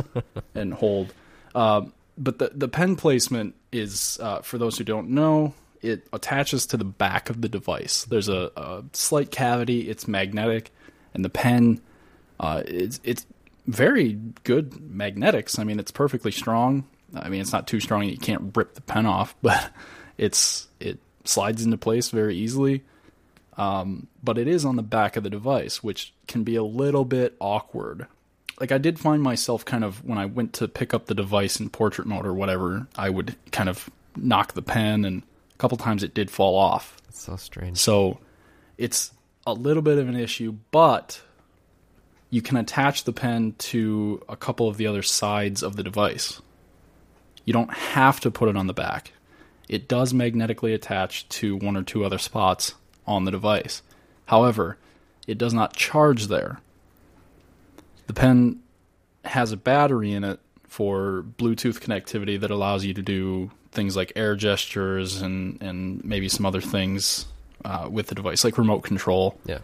[0.54, 1.14] and hold
[1.54, 6.66] um, but the the pen placement is uh, for those who don't know it attaches
[6.66, 8.04] to the back of the device.
[8.04, 9.88] There's a, a slight cavity.
[9.90, 10.70] It's magnetic
[11.14, 11.80] and the pen
[12.40, 13.26] uh, it's it's
[13.66, 15.58] very good magnetics.
[15.58, 16.86] I mean it's perfectly strong.
[17.14, 19.72] I mean it's not too strong you can't rip the pen off but
[20.18, 22.82] it's it slides into place very easily.
[24.22, 27.36] But it is on the back of the device, which can be a little bit
[27.40, 28.06] awkward.
[28.62, 31.58] Like I did find myself kind of when I went to pick up the device
[31.58, 35.76] in portrait mode or whatever, I would kind of knock the pen, and a couple
[35.76, 36.96] times it did fall off.
[37.08, 37.78] It's so strange.
[37.78, 38.20] So
[38.78, 39.10] it's
[39.48, 41.20] a little bit of an issue, but
[42.30, 46.40] you can attach the pen to a couple of the other sides of the device.
[47.44, 49.10] You don't have to put it on the back.
[49.68, 52.76] It does magnetically attach to one or two other spots
[53.08, 53.82] on the device.
[54.26, 54.78] However,
[55.26, 56.60] it does not charge there.
[58.06, 58.60] The pen
[59.24, 64.12] has a battery in it for Bluetooth connectivity that allows you to do things like
[64.16, 67.26] air gestures and, and maybe some other things
[67.64, 69.38] uh, with the device, like remote control.
[69.46, 69.60] Yeah.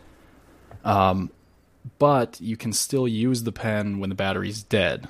[1.99, 5.09] But you can still use the pen when the battery's dead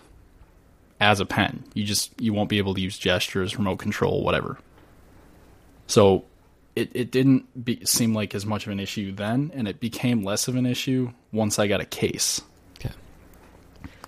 [1.01, 1.65] as a pen.
[1.75, 4.59] You just you won't be able to use gestures, remote control, whatever.
[5.87, 6.25] So
[6.77, 10.23] it it didn't be, seem like as much of an issue then, and it became
[10.25, 12.41] less of an issue once I got a case.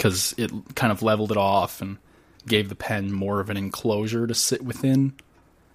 [0.01, 1.99] Because it kind of leveled it off and
[2.47, 5.13] gave the pen more of an enclosure to sit within.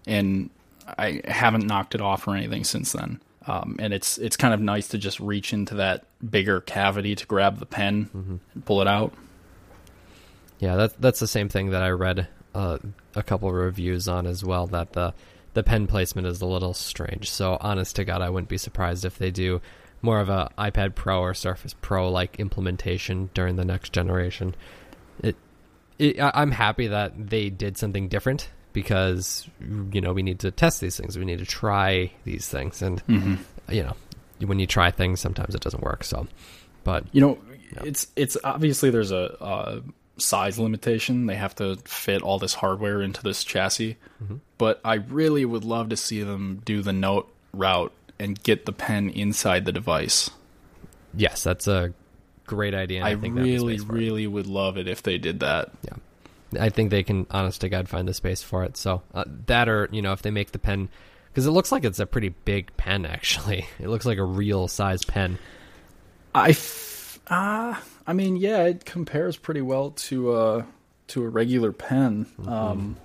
[0.07, 0.49] And
[0.97, 3.21] I haven't knocked it off or anything since then.
[3.45, 7.27] Um, and it's it's kind of nice to just reach into that bigger cavity to
[7.27, 8.09] grab the pen
[8.55, 9.13] and pull it out.
[10.57, 12.79] Yeah, that's that's the same thing that I read uh,
[13.13, 14.65] a couple reviews on as well.
[14.65, 15.13] That the
[15.53, 17.29] the pen placement is a little strange.
[17.29, 19.61] So honest to God, I wouldn't be surprised if they do
[20.01, 24.55] more of a iPad Pro or Surface Pro like implementation during the next generation.
[25.21, 25.35] It,
[25.99, 29.47] it I'm happy that they did something different because
[29.91, 31.17] you know we need to test these things.
[31.17, 33.01] We need to try these things, and
[33.69, 33.95] you know
[34.45, 36.03] when you try things, sometimes it doesn't work.
[36.03, 36.27] So,
[36.83, 37.37] but You know,
[37.83, 39.81] it's it's obviously there's a, uh
[40.17, 41.25] size limitation.
[41.25, 43.97] They have to fit all this hardware into this chassis.
[44.57, 48.71] But I really would love to see them do the note route and get the
[48.73, 50.29] pen inside the device.
[51.15, 51.93] yes, that's a
[52.45, 53.03] great idea.
[53.03, 55.71] and I, I, really, really would love it if they did that.
[55.83, 58.77] Yeah, I think they can, honest to God, find the space for it.
[58.77, 60.89] So uh, that, or you know, if they make the pen,
[61.31, 63.05] because it looks like it's a pretty big pen.
[63.05, 65.37] Actually, it looks like a real size pen.
[66.33, 67.75] I, f- uh,
[68.05, 70.63] I mean, yeah, it compares pretty well to uh
[71.07, 72.25] to a regular pen.
[72.47, 72.97] Um,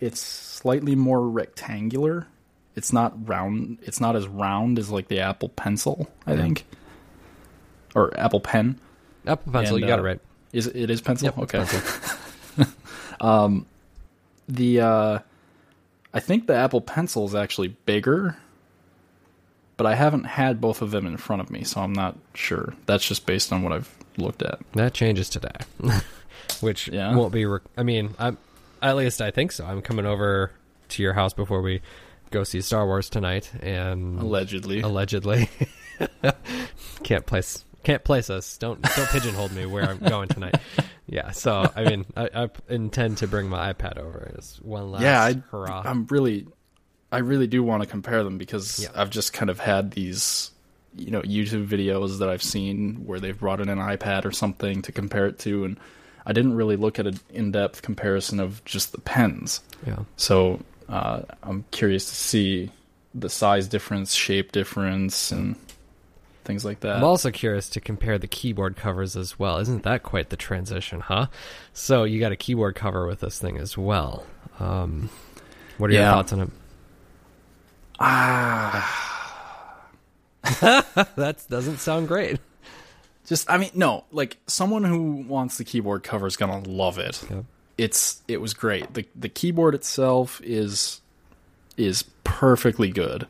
[0.00, 2.26] it's slightly more rectangular.
[2.76, 3.78] It's not round.
[3.82, 6.42] It's not as round as like the Apple Pencil, I Yeah.
[6.42, 6.64] think,
[7.94, 8.78] or Apple Pen.
[9.26, 10.20] Apple Pencil, And, you got uh, it right.
[10.52, 11.26] Is it, is pencil?
[11.26, 11.58] Yep, okay.
[11.58, 12.66] pencil.
[14.48, 15.18] The uh,
[16.14, 18.36] I think the Apple Pencil is actually bigger,
[19.76, 22.74] but I haven't had both of them in front of me, so I'm not sure.
[22.86, 24.60] That's just based on what I've looked at.
[24.74, 25.50] That changes today,
[26.60, 27.14] which Yeah?
[27.16, 27.44] won't be.
[27.44, 28.38] Rec- I mean, I'm
[28.80, 29.66] at least I think so.
[29.66, 30.52] I'm coming over
[30.90, 31.80] to your house before we
[32.30, 34.80] go see Star Wars tonight, and Allegedly.
[34.80, 35.48] allegedly
[37.02, 38.56] can't place can't place us.
[38.58, 40.56] Don't don't pigeonhole me where I'm going tonight.
[41.06, 45.02] Yeah, so I mean, I, I intend to bring my iPad over as one last
[45.02, 45.82] yeah, I, hurrah.
[45.84, 46.48] I'm really,
[47.12, 48.88] I really do want to compare them because Yeah.
[49.00, 50.50] I've just kind of had these,
[50.96, 54.82] you know, YouTube videos that I've seen where they've brought in an iPad or something
[54.82, 55.78] to compare it to, and
[56.26, 59.60] I didn't really look at an in-depth comparison of just the pens.
[59.86, 62.70] yeah, So uh, I'm curious to see
[63.14, 65.56] the size difference, shape difference, and
[66.44, 66.96] things like that.
[66.96, 69.58] I'm also curious to compare the keyboard covers as well.
[69.58, 71.26] Isn't that quite the transition, huh?
[71.72, 74.24] So you got a keyboard cover with this thing as well.
[74.60, 75.10] Um,
[75.78, 76.50] what are your thoughts on it?
[77.98, 79.88] ah,
[80.44, 82.38] that doesn't sound great.
[83.26, 87.24] just I mean, no, like someone who wants the keyboard cover is gonna love it.
[87.30, 87.42] Yeah.
[87.78, 88.94] It's it was great.
[88.94, 91.00] The the keyboard itself is
[91.76, 93.26] is perfectly good.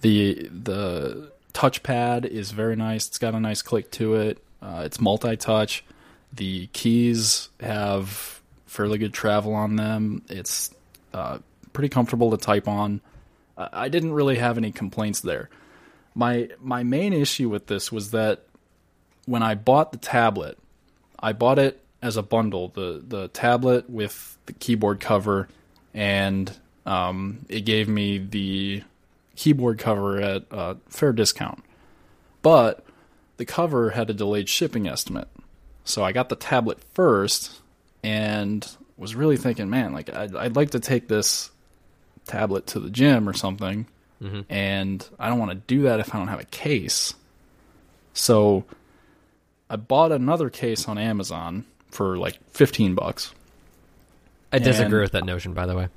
[0.00, 3.06] The the touchpad is very nice.
[3.06, 4.42] It's got a nice click to it.
[4.60, 5.84] Uh, it's multi-touch.
[6.32, 10.22] The keys have fairly good travel on them.
[10.28, 10.70] It's
[11.12, 11.38] uh,
[11.72, 13.00] pretty comfortable to type on.
[13.56, 15.50] I didn't really have any complaints there.
[16.14, 18.44] My my main issue with this was that
[19.26, 20.58] when I bought the tablet,
[21.18, 25.48] I bought it as a bundle the the tablet with the keyboard cover,
[25.94, 26.52] and
[26.84, 28.82] um, it gave me the
[29.36, 31.62] keyboard cover at a fair discount.
[32.42, 32.84] But
[33.36, 35.28] the cover had a delayed shipping estimate,
[35.84, 37.60] so I got the tablet first,
[38.02, 41.50] and was really thinking, man, like I'd, I'd like to take this
[42.26, 43.86] tablet to the gym or something,
[44.48, 47.14] and I don't want to do that if I don't have a case.
[48.14, 48.64] So
[49.70, 53.32] I bought another case on Amazon for like 15 bucks.
[54.52, 55.88] I disagree And- with that notion, by the way.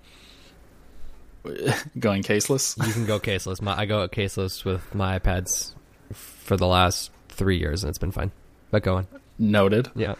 [2.00, 2.76] Going caseless.
[2.86, 3.62] You can go caseless.
[3.62, 5.74] My, I go caseless with my iPads
[6.14, 8.32] for the last three years, and it's been fine.
[8.72, 9.08] But go on.
[9.38, 9.90] Noted.
[9.96, 10.16] Yeah.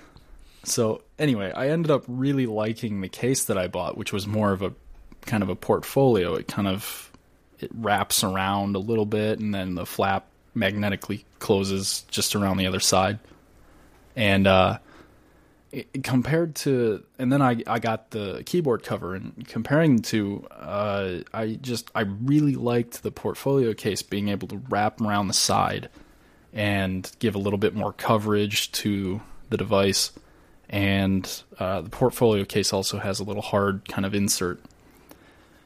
[0.64, 4.52] So anyway, I ended up really liking the case that I bought, which was more
[4.52, 4.74] of a
[5.26, 6.36] kind of a portfolio.
[6.36, 7.12] It kind of
[7.60, 12.68] it wraps around a little bit, and then the flap magnetically closes just around the
[12.68, 13.18] other side.
[14.16, 14.78] And uh,
[15.76, 21.20] it, compared to, and then I I got the keyboard cover, and comparing to, uh,
[21.34, 25.90] I just I really liked the portfolio case being able to wrap around the side
[26.54, 30.12] and give a little bit more coverage to the device.
[30.70, 34.60] And uh, the portfolio case also has a little hard kind of insert.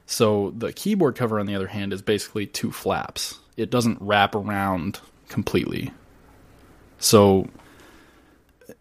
[0.06, 3.40] So the keyboard cover, on the other hand, is basically two flaps.
[3.56, 5.92] It doesn't wrap around completely.
[6.98, 7.48] So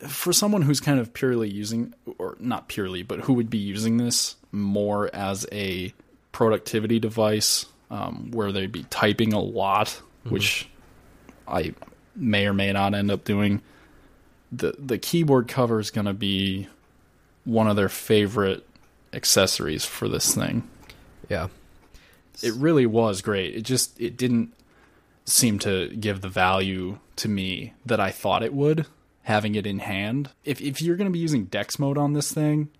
[0.06, 3.96] for someone who's kind of purely using, or not purely, but who would be using
[3.96, 5.92] this more as a
[6.32, 10.30] productivity device, um, where they'd be typing a lot, mm-hmm.
[10.30, 10.68] which
[11.46, 11.74] I
[12.14, 13.62] may or may not end up doing.
[14.52, 16.68] The the keyboard cover is going to be
[17.44, 18.66] one of their favorite
[19.12, 20.68] accessories for this thing.
[21.28, 21.48] Yeah.
[22.42, 23.54] It really was great.
[23.56, 24.52] It just it didn't
[25.24, 28.86] seem to give the value to me that I thought it would
[29.28, 30.30] having it in hand.
[30.42, 32.70] If if you're going to be using Dex mode on this thing,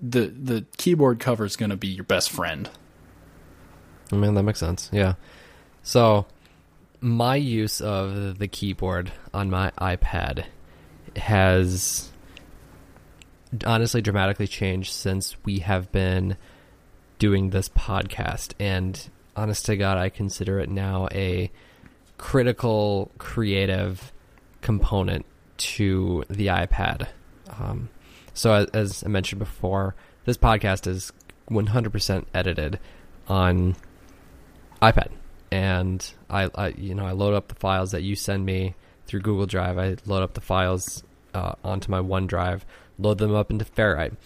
[0.00, 2.70] the the keyboard cover is going to be your best friend.
[4.12, 4.88] I mean that makes sense.
[4.92, 5.14] Yeah.
[5.82, 6.26] So
[7.00, 10.44] my use of the keyboard on my iPad
[11.16, 12.12] has
[13.66, 16.36] honestly dramatically changed since we have been
[17.18, 18.52] doing this podcast.
[18.60, 21.50] And honest to God, I consider it now a
[22.16, 24.12] critical creative
[24.60, 25.26] component
[25.58, 27.08] to the iPad.
[27.58, 27.90] Um,
[28.34, 29.94] so, as, as I mentioned before,
[30.24, 31.12] this podcast is
[31.50, 32.78] 100% edited
[33.26, 33.76] on
[34.80, 35.08] iPad.
[35.50, 38.74] And I, I, you know I load up the files that you send me
[39.06, 39.78] through Google Drive.
[39.78, 41.02] I load up the files
[41.34, 42.62] uh, onto my OneDrive,
[42.98, 44.16] load them up into Ferrite,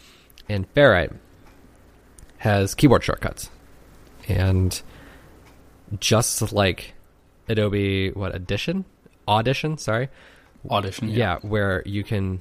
[0.48, 1.16] and Ferrite
[2.38, 3.50] has keyboard shortcuts,
[4.28, 4.82] and
[6.00, 6.94] just like
[7.48, 8.84] Adobe what Audition,
[9.28, 10.08] Audition, sorry,
[10.70, 11.16] Audition, yeah.
[11.16, 12.40] yeah, where you can,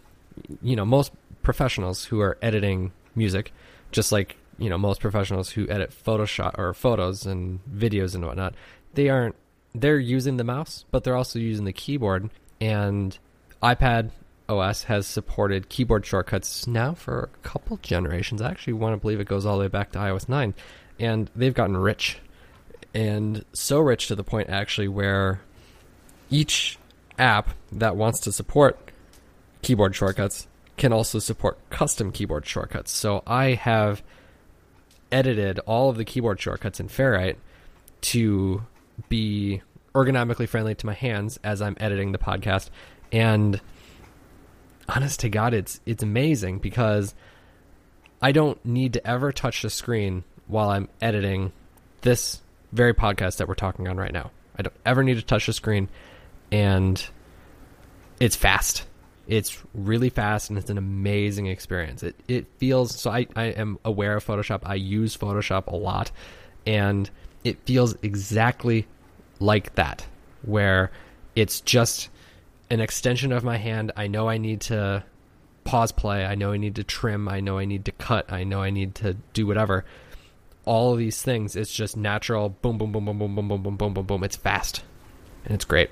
[0.62, 3.52] you know, most professionals who are editing music,
[3.92, 8.54] just like you know most professionals who edit Photoshop or photos and videos and whatnot,
[8.94, 9.36] they aren't
[9.74, 12.30] they're using the mouse, but they're also using the keyboard.
[12.60, 13.18] And
[13.64, 14.12] iPad
[14.50, 18.42] OS has supported keyboard shortcuts now for a couple generations.
[18.42, 20.54] I actually want to believe it goes all the way back to iOS 9.
[21.00, 22.20] And they've gotten rich.
[22.94, 25.42] And so rich to the point, actually, where
[26.30, 26.78] each
[27.22, 28.92] app that wants to support
[29.62, 32.92] keyboard shortcuts can also support custom keyboard shortcuts.
[32.92, 34.02] So I have
[35.12, 37.36] edited all of the keyboard shortcuts in Ferrite
[38.02, 38.64] to
[39.10, 39.62] be
[39.94, 42.70] ergonomically friendly to my hands as I'm editing the podcast.
[43.12, 43.62] And
[44.90, 47.14] honest to God, it's it's amazing because
[48.22, 51.52] I don't need to ever touch the screen while I'm editing
[52.02, 54.32] this very podcast that we're talking on right now.
[54.58, 55.90] I don't ever need to touch the screen
[56.52, 57.04] and
[58.20, 58.86] it's fast.
[59.28, 62.04] It's really fast and it's an amazing experience.
[62.04, 64.62] It it feels so I, I am aware of Photoshop.
[64.66, 66.12] I use Photoshop a lot
[66.66, 67.10] and
[67.44, 68.88] it feels exactly
[69.40, 70.06] like that,
[70.44, 70.92] where
[71.36, 72.10] it's just
[72.70, 73.92] an extension of my hand.
[73.96, 75.04] I know I need to
[75.64, 76.26] pause play.
[76.26, 77.28] I know I need to trim.
[77.28, 78.32] I know I need to cut.
[78.32, 79.86] I know I need to do whatever.
[80.66, 82.50] All of these things, it's just natural.
[82.50, 84.24] Boom, boom, boom, boom, boom, boom, boom, boom, boom, boom, boom.
[84.24, 84.84] It's fast,
[85.46, 85.90] and it's great,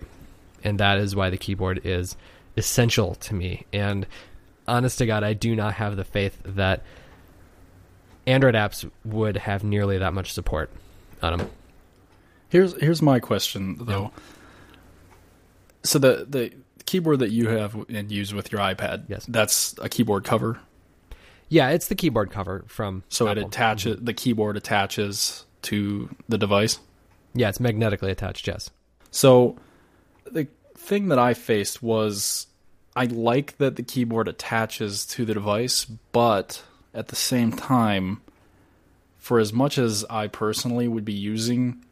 [0.63, 2.15] and that is why the keyboard is
[2.57, 3.65] essential to me.
[3.73, 4.05] And
[4.67, 6.83] honest to God, I do not have the faith that
[8.27, 10.69] Android apps would have nearly that much support
[11.21, 11.49] on them.
[12.49, 14.11] Here's here's my question though.
[14.15, 14.23] Yeah.
[15.83, 16.53] So the the
[16.85, 20.59] keyboard that you have and use with your iPad, yes, that's a keyboard cover.
[21.47, 23.03] Yeah, it's the keyboard cover from.
[23.09, 23.43] So Apple.
[23.43, 24.05] it attaches mm-hmm.
[24.05, 26.79] the keyboard attaches to the device.
[27.33, 28.47] Yeah, it's magnetically attached.
[28.47, 28.71] Yes.
[29.11, 29.57] So
[30.33, 32.47] the thing that I faced was
[32.95, 38.21] I like that the keyboard attaches to the device, but at the same time,
[39.17, 41.83] for as much as I personally would be using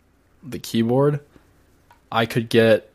[0.41, 1.19] the keyboard,
[2.11, 2.91] I could get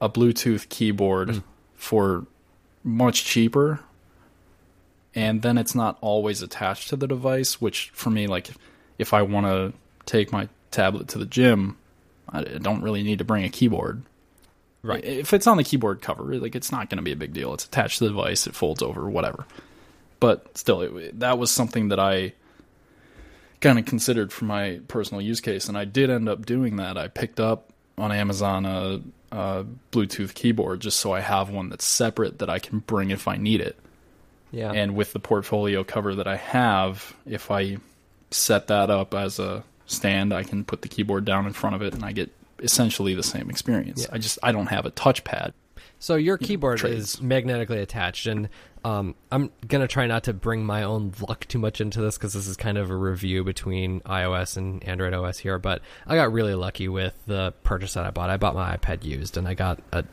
[0.00, 1.42] a Bluetooth keyboard mm.
[1.74, 2.26] for
[2.82, 3.80] much cheaper.
[5.14, 8.48] And then it's not always attached to the device, which for me, like,
[8.98, 9.72] if I want to
[10.06, 11.76] take my tablet to the gym,
[12.28, 14.02] I don't really need to bring a keyboard.
[14.84, 15.02] Right.
[15.02, 17.54] If it's on the keyboard cover, like, it's not going to be a big deal.
[17.54, 19.46] It's attached to the device, it folds over, whatever.
[20.20, 22.34] But still, it, that was something that I
[23.60, 26.98] kind of considered for my personal use case, and I did end up doing that.
[26.98, 29.00] I picked up on Amazon a,
[29.32, 33.26] a Bluetooth keyboard just so I have one that's separate that I can bring if
[33.26, 33.78] I need it.
[34.50, 34.70] Yeah.
[34.70, 37.78] And with the portfolio cover that I have, if I
[38.30, 41.80] set that up as a stand, I can put the keyboard down in front of
[41.80, 42.30] it, and I get
[42.64, 44.02] essentially the same experience.
[44.02, 44.14] Yeah.
[44.14, 45.52] I just I don't have a touchpad.
[45.98, 47.14] So your keyboard trades.
[47.14, 48.48] is magnetically attached, and
[48.84, 52.34] um, I'm gonna try not to bring my own luck too much into this because
[52.34, 55.58] this is kind of a review between iOS and Android OS here.
[55.58, 58.28] But I got really lucky with the purchase that I bought.
[58.28, 60.04] I bought my iPad used, and I got a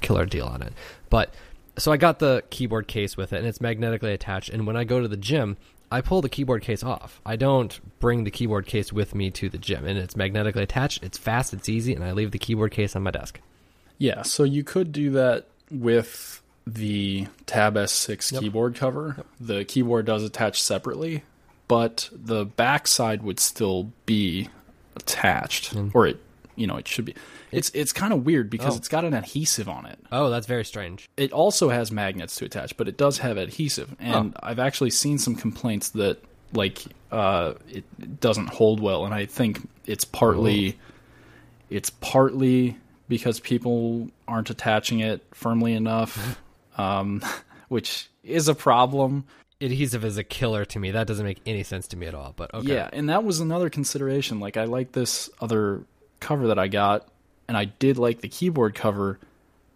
[0.00, 0.72] killer deal on it.
[1.08, 1.34] But
[1.76, 4.50] so I got the keyboard case with it, and it's magnetically attached.
[4.50, 5.56] And when I go to the gym,
[5.90, 7.20] I pull the keyboard case off.
[7.26, 11.02] I don't bring the keyboard case with me to the gym, and it's magnetically attached.
[11.02, 13.40] It's fast, it's easy, and I leave the keyboard case on my desk.
[13.98, 18.40] Yeah, so you could do that with the Tab S6 Yep.
[18.42, 19.24] keyboard cover.
[19.40, 21.22] The keyboard does attach separately,
[21.66, 24.48] but the backside would still be
[24.96, 25.90] attached, Mm.
[25.94, 26.20] or it,
[26.56, 27.14] you know, it should be.
[27.52, 28.76] It's it's kind of weird because Oh.
[28.76, 29.98] it's got an adhesive on it.
[30.12, 31.08] Oh, that's very strange.
[31.16, 33.94] It also has magnets to attach, but it does have adhesive.
[33.98, 36.18] And I've actually seen some complaints that
[36.52, 36.82] like
[37.12, 40.78] uh, it doesn't hold well, and I think it's partly
[41.70, 42.76] it's partly
[43.08, 46.38] because people aren't attaching it firmly enough,
[46.78, 47.22] um,
[47.68, 49.24] which is a problem.
[49.62, 50.90] Adhesive is a killer to me.
[50.92, 52.32] That doesn't make any sense to me at all.
[52.34, 52.72] But okay.
[52.74, 54.40] Yeah, and that was another consideration.
[54.40, 55.82] Like I like this other
[56.20, 57.08] cover that I got,
[57.48, 59.18] and I did like the keyboard cover,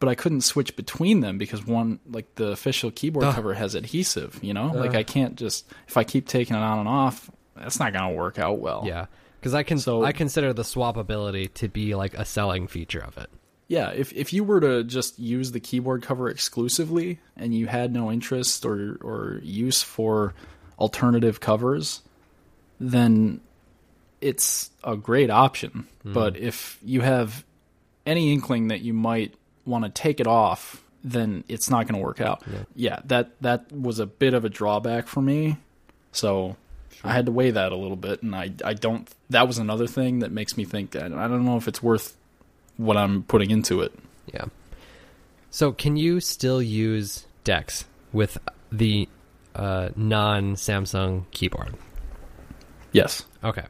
[0.00, 3.34] but I couldn't switch between them because one, like the official keyboard Ugh.
[3.34, 4.38] cover, has adhesive.
[4.42, 7.78] You know, like I can't just if I keep taking it on and off, that's
[7.80, 8.84] not gonna work out well.
[8.86, 9.06] Yeah,
[9.40, 13.16] because I can So- I consider the swappability to be like a selling feature of
[13.18, 13.30] it.
[13.66, 17.92] Yeah, if if you were to just use the keyboard cover exclusively and you had
[17.94, 20.34] no interest or or use for
[20.78, 22.02] alternative covers,
[22.78, 23.40] then
[24.24, 25.86] it's a great option.
[26.02, 27.44] But if you have
[28.06, 29.34] any inkling that you might
[29.66, 32.42] want to take it off, then it's not going to work out.
[32.74, 33.00] Yeah.
[33.04, 35.58] that that was a bit of a drawback for me.
[36.12, 36.56] So
[37.02, 39.08] I had to weigh that a little bit, and I I don't.
[39.30, 42.16] That was another thing that makes me think that I don't know if it's worth
[42.78, 43.92] what I'm putting into it.
[44.32, 44.46] Yeah.
[45.50, 48.38] So can you still use Dex with
[48.72, 49.08] the
[49.54, 51.74] uh, non Samsung keyboard?
[52.92, 53.64] Yes, Okay.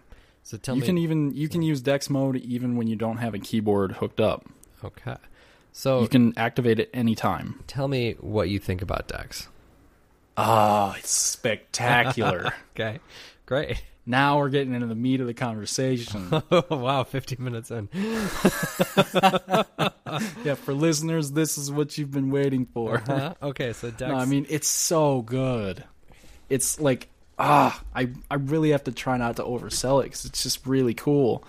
[0.45, 0.87] So tell you me.
[0.87, 4.21] can even you can use Dex mode even when you don't have a keyboard hooked
[4.21, 4.45] up.
[4.85, 5.17] okay.
[5.73, 7.65] So You can activate it anytime.
[7.67, 9.49] tell me what you think about Dex.
[10.37, 12.53] Ah, it's spectacular.
[12.77, 12.99] Okay.
[13.47, 13.83] Great.
[14.07, 16.29] now we're getting into the meat of the conversation.
[16.51, 17.89] Oh wow, 15 minutes in.
[20.45, 22.99] yeah, for listeners, this is what you've been waiting for.
[23.07, 23.35] Huh?
[23.43, 24.01] Okay, so Dex.
[24.11, 25.85] No, I mean it's so good.
[26.51, 27.09] It's like
[27.39, 30.95] ah, I I really have to try not to oversell it because it's just really
[30.95, 31.45] cool.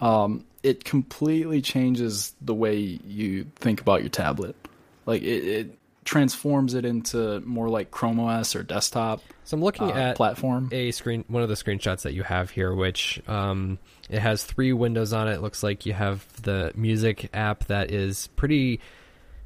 [0.00, 4.56] Um, it completely changes the way you think about your tablet.
[5.06, 9.90] Like it, it transforms it into more like Chrome OS or desktop so I'm looking
[9.90, 10.68] uh, at platform.
[10.72, 14.72] a screen one of the screenshots that you have here which um, it has three
[14.72, 15.34] windows on it.
[15.34, 18.80] it looks like you have the music app that is pretty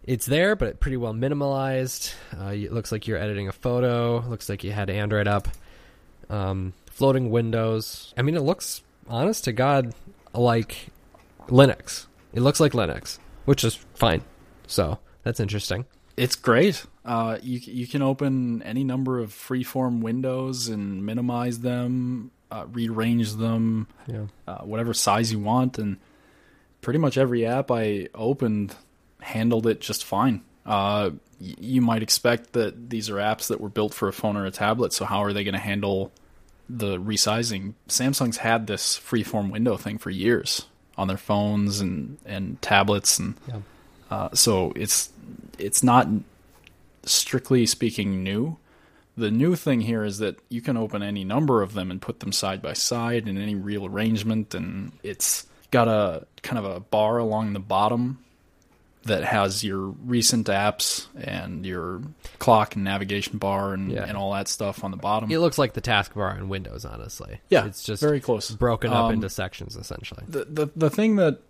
[0.05, 4.49] it's there but pretty well minimalized uh, it looks like you're editing a photo looks
[4.49, 5.49] like you had android up
[6.35, 8.13] um, floating windows.
[8.17, 9.95] I mean it looks honest to god
[10.33, 10.89] like
[11.49, 12.07] linux.
[12.33, 14.23] It looks like linux which is fine.
[14.67, 15.87] So that's interesting.
[16.17, 16.85] It's great.
[17.05, 23.35] Uh, you you can open any number of freeform windows and minimize them, uh, rearrange
[23.35, 24.27] them, yeah.
[24.47, 25.99] uh, whatever size you want, and
[26.81, 28.77] pretty much every app I opened
[29.21, 30.43] handled it just fine.
[30.65, 31.11] Uh,
[31.41, 34.47] y- you might expect that these are apps that were built for a phone or
[34.47, 36.13] a tablet, so how are they going to handle
[36.69, 37.75] the resizing?
[37.89, 43.35] Samsung's had this freeform window thing for years on their phones and and tablets, and
[43.49, 43.61] Yeah.
[44.11, 45.11] uh, so it's
[45.59, 46.09] it's not
[47.05, 48.57] strictly speaking new.
[49.17, 52.21] The new thing here is that you can open any number of them and put
[52.21, 56.81] them side by side in any real arrangement, and it's got a kind of a
[56.81, 58.24] bar along the bottom
[59.07, 62.03] that has your recent apps and your
[62.39, 64.05] clock and navigation bar and, Yeah.
[64.05, 65.31] and all that stuff on the bottom.
[65.31, 68.51] it looks like the taskbar in windows honestly yeah, it's just very close.
[68.51, 71.41] broken up Um, into sections essentially the, the the thing that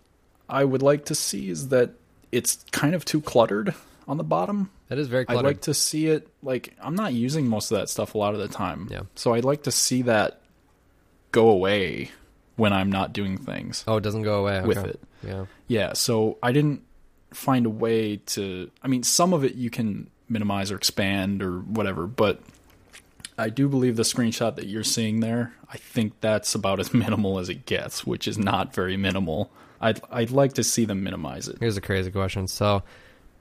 [0.49, 1.91] I would like to see is that
[2.31, 3.73] it's kind of too cluttered
[4.07, 4.69] on the bottom.
[4.89, 7.89] that is very I'd like to see it like I'm not using most of that
[7.89, 8.87] stuff a lot of the time.
[8.91, 9.01] Yeah.
[9.15, 10.41] So I'd like to see that
[11.31, 12.11] go away
[12.57, 14.89] when I'm not doing things oh it doesn't go away with Okay.
[14.89, 14.99] it.
[15.23, 16.83] yeah Yeah, so I didn't
[17.35, 21.59] find a way to I mean some of it you can minimize or expand or
[21.59, 22.41] whatever, but
[23.37, 27.39] I do believe the screenshot that you're seeing there, I think that's about as minimal
[27.39, 29.51] as it gets, which is not very minimal.
[29.81, 31.57] I'd I'd like to see them minimize it.
[31.59, 32.47] Here's a crazy question.
[32.47, 32.83] So,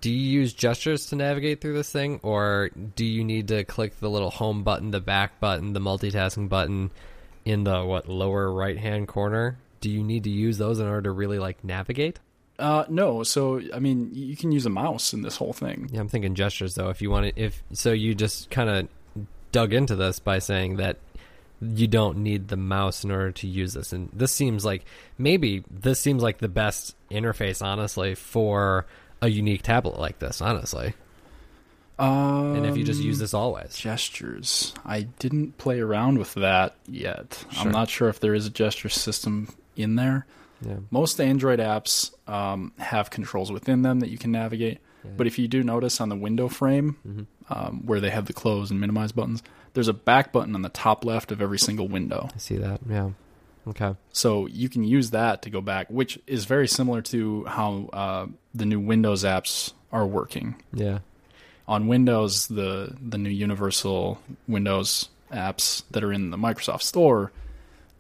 [0.01, 4.01] do you use gestures to navigate through this thing, or do you need to click
[4.01, 6.91] the little home button, the back button, the multitasking button,
[7.45, 9.59] in the what lower right hand corner.
[9.81, 12.19] Do you need to use those in order to really like navigate?
[12.59, 13.23] Uh, no.
[13.23, 15.91] So I mean, you can use a mouse in this whole thing.
[15.93, 16.89] Yeah, I'm thinking gestures though.
[16.89, 18.89] If you want to, if so, you just kind of
[19.53, 20.99] dug into this by saying that
[21.61, 24.85] you don't need the mouse in order to use this, and this seems like
[25.19, 28.87] maybe this seems like the best interface, honestly, for
[29.23, 30.43] a unique tablet like this.
[30.43, 30.95] Honestly,
[31.99, 36.75] Um, and if you just use this always, gestures, I didn't play around with that
[36.87, 37.45] yet.
[37.51, 37.63] Sure.
[37.63, 40.27] I'm not sure if there is a gesture system in there.
[40.61, 44.79] Yeah, Most Android apps um, have controls within them that you can navigate.
[45.05, 45.11] Yeah.
[45.17, 47.27] But if you do notice on the window frame Mhm.
[47.51, 49.43] um, where they have the close and minimize buttons,
[49.75, 52.29] there's a back button on the top left of every single window.
[52.35, 52.81] I see that.
[52.89, 53.11] Yeah,
[53.69, 57.91] okay, So you can use that to go back, which is very similar to how
[57.93, 60.55] uh, the new Windows apps are working.
[60.73, 61.01] yeah,
[61.69, 67.33] On Windows, the the new Universal Windows apps that are in the Microsoft Store,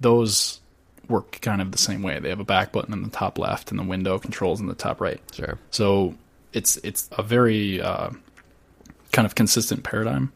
[0.00, 0.60] those
[1.08, 2.18] work kind of the same way.
[2.18, 4.74] They have a back button in the top left and the window controls in the
[4.74, 5.20] top right.
[5.32, 6.14] sure, So
[6.52, 8.10] it's it's a very uh,
[9.12, 10.32] kind of consistent paradigm,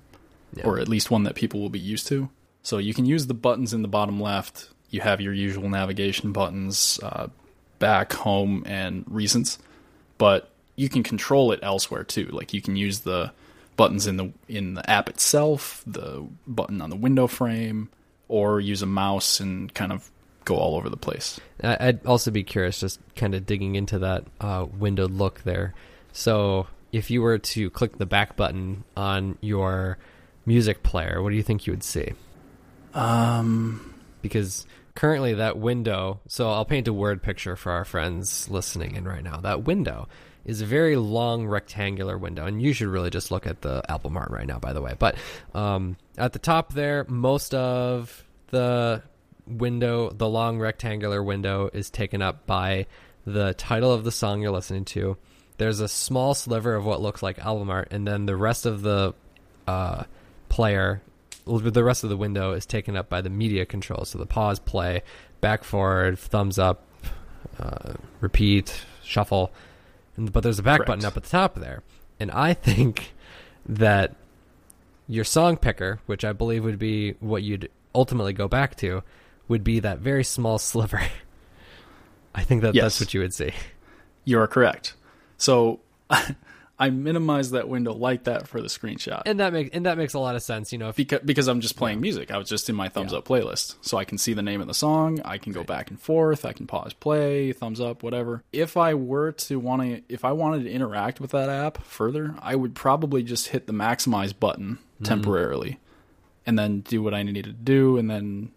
[0.55, 0.64] Yeah.
[0.66, 2.29] or at least one that people will be used to.
[2.62, 4.69] So you can use the buttons in the bottom left.
[4.91, 7.29] You have your usual navigation buttons, uh,
[7.79, 9.59] back, home, and recents,
[10.19, 12.27] but you can control it elsewhere too.
[12.33, 13.33] Like you can use the
[13.77, 17.89] buttons in the in the app itself, the button on the window frame,
[18.29, 20.11] or use a mouse and kind of
[20.49, 21.38] go all over the place.
[21.62, 25.74] I- I'd also be curious, just kind of digging into that uh, windowed look there.
[26.12, 29.99] So, if you were to click the back button on your
[30.46, 32.12] music player, what do you think you would see?
[32.94, 36.20] Um, Because currently, that window.
[36.28, 39.36] So, I'll paint a word picture for our friends listening in right now.
[39.40, 40.09] That window
[40.44, 44.16] is a very long rectangular window, and you should really just look at the album
[44.16, 44.94] art right now, by the way.
[44.99, 45.16] But
[45.55, 49.03] um, at the top there, most of the
[49.49, 52.86] window, the long rectangular window, is taken up by
[53.24, 55.16] the title of the song you're listening to.
[55.59, 58.82] There's a small sliver of what looks like album art, and then the rest of
[58.82, 59.14] the
[59.66, 60.05] uh,
[60.49, 61.03] player,
[61.46, 64.11] the rest of the window is taken up by the media controls.
[64.11, 65.03] So the pause, play,
[65.40, 66.84] back, forward, thumbs up,
[67.59, 69.53] uh, repeat, shuffle.
[70.16, 70.88] And, but there's a back Correct.
[70.88, 71.82] button up at the top there,
[72.20, 73.12] and I think
[73.66, 74.14] that
[75.09, 79.03] your song picker, which I believe would be what you'd ultimately go back to,
[79.49, 81.01] would be that very small sliver.
[82.34, 82.84] I think that Yes.
[82.84, 83.53] that's what you would see.
[84.24, 84.94] You are correct.
[85.38, 85.80] So
[86.80, 90.14] I minimized that window like that for the screenshot And that makes and that makes
[90.14, 92.30] a lot of sense, you know, if because because I'm just playing music.
[92.30, 93.18] I was just in my thumbs Yeah.
[93.18, 95.20] up playlist, so I can see the name of the song.
[95.24, 96.44] I can go back and forth.
[96.44, 98.44] I can pause, play, thumbs up, whatever.
[98.53, 102.34] If I were to want to, if I wanted to interact with that app further,
[102.40, 105.05] I would probably just hit the maximize button Mm-hmm.
[105.05, 105.78] temporarily,
[106.44, 108.51] and then do what I needed to do, and then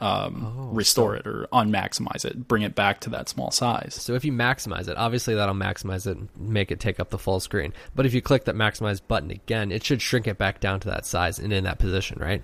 [0.00, 3.94] um, Oh, restore so- it or unmaximize it, bring it back to that small size.
[3.94, 7.18] So if you maximize it, obviously that'll maximize it and make it take up the
[7.18, 7.72] full screen.
[7.94, 10.88] But if you click that maximize button again, it should shrink it back down to
[10.90, 12.42] that size and in that position, right?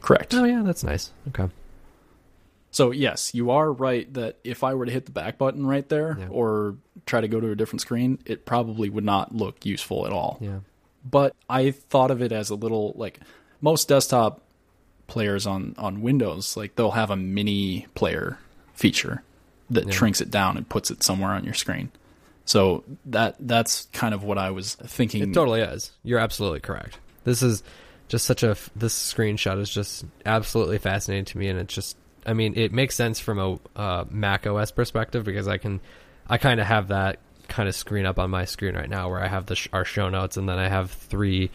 [0.00, 0.32] Correct.
[0.34, 1.10] Oh yeah, that's nice.
[1.28, 1.48] Okay.
[2.70, 5.88] So yes, you are right that if I were to hit the back button right
[5.88, 6.28] there Yeah.
[6.28, 6.76] or
[7.06, 10.38] try to go to a different screen, it probably would not look useful at all.
[10.40, 10.60] Yeah.
[11.08, 13.20] But I thought of it as a little like
[13.60, 14.42] most desktop
[15.08, 18.38] players on on Windows, like they'll have a mini player
[18.74, 19.22] feature
[19.70, 19.92] that Yeah.
[19.92, 21.90] shrinks it down and puts it somewhere on your screen.
[22.44, 25.22] So that that's kind of what I was thinking.
[25.22, 25.90] It totally is.
[26.04, 26.98] You're absolutely correct.
[27.24, 27.62] This is
[28.08, 32.32] just such a this screenshot is just absolutely fascinating to me, and it's just I
[32.32, 35.80] mean it makes sense from a uh, Mac OS perspective because I can
[36.28, 39.22] I kind of have that kind of screen up on my screen right now where
[39.22, 41.50] I have the sh- our show notes and then I have three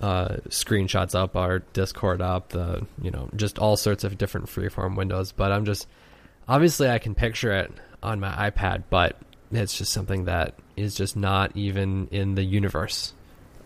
[0.00, 4.96] uh, screenshots up, our Discord up, the you know just all sorts of different freeform
[4.96, 5.32] windows.
[5.32, 5.86] But I'm just
[6.46, 7.72] obviously I can picture it
[8.02, 9.16] on my iPad, but
[9.50, 13.12] it's just something that is just not even in the universe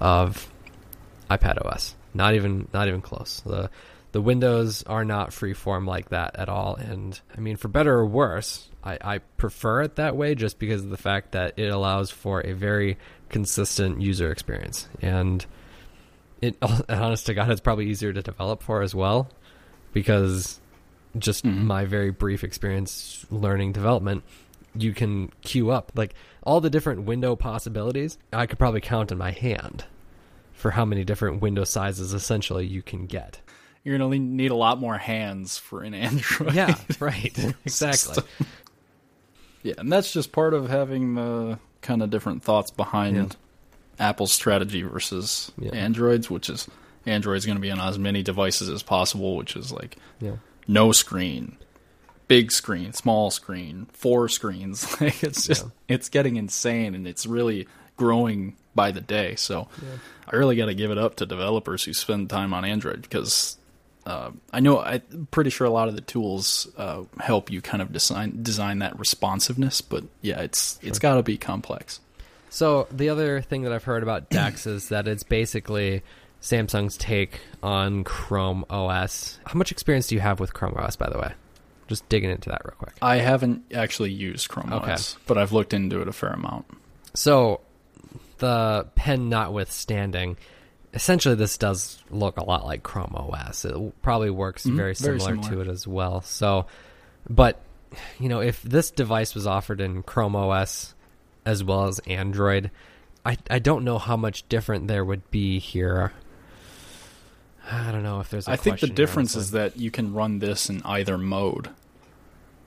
[0.00, 0.50] of
[1.30, 1.94] iPad OS.
[2.14, 3.42] Not even not even close.
[3.44, 3.70] The
[4.12, 6.76] the windows are not freeform like that at all.
[6.76, 10.82] And I mean, for better or worse, I, I prefer it that way just because
[10.82, 12.98] of the fact that it allows for a very
[13.30, 14.86] consistent user experience.
[15.00, 15.44] And
[16.42, 16.56] it,
[16.90, 19.30] honest to God, it's probably easier to develop for as well
[19.92, 20.60] because
[21.18, 21.62] just Mhm.
[21.64, 24.22] my very brief experience learning development,
[24.74, 28.18] you can queue up like all the different window possibilities.
[28.32, 29.84] I could probably count in my hand
[30.52, 33.40] for how many different window sizes essentially you can get.
[33.84, 36.54] You're gonna need a lot more hands for an Android.
[36.54, 37.36] Yeah, right.
[37.64, 38.22] exactly.
[39.62, 43.26] Yeah, and that's just part of having the kind of different thoughts behind Yeah.
[44.02, 45.70] Apple's strategy versus Yeah.
[45.72, 46.68] Android's, which is
[47.06, 50.36] Android's going to be on as many devices as possible, which is like Yeah.
[50.68, 51.56] no screen,
[52.28, 54.84] big screen, small screen, four screens.
[55.00, 59.34] Like it's just it's getting insane and it's really growing by the day.
[59.36, 59.68] So
[60.26, 63.56] I really got to give it up to developers who spend time on Android because
[64.06, 67.80] uh, I know I'm pretty sure a lot of the tools uh, help you kind
[67.82, 69.80] of design design that responsiveness.
[69.80, 72.00] But yeah, it's it's got to be complex.
[72.52, 76.02] So the other thing that I've heard about Dex is that it's basically
[76.42, 79.38] Samsung's take on Chrome OS.
[79.46, 81.32] How much experience do you have with Chrome OS, by the way?
[81.88, 82.92] Just digging into that real quick.
[83.00, 84.92] I haven't actually used Chrome Okay.
[84.92, 86.66] OS, but I've looked into it a fair amount.
[87.14, 87.62] So,
[88.38, 90.36] the pen notwithstanding,
[90.92, 93.64] essentially this does look a lot like Chrome OS.
[93.64, 95.64] It probably works Mhm, very, very similar similar.
[95.64, 96.20] to it as well.
[96.20, 96.66] So,
[97.30, 97.62] but
[98.20, 100.94] you know, if this device was offered in Chrome OS
[101.44, 102.70] as well as Android,
[103.24, 106.12] I I don't know how much different there would be here.
[107.70, 108.48] I don't know if there's.
[108.48, 111.70] I I think the difference is that you can run this in either mode.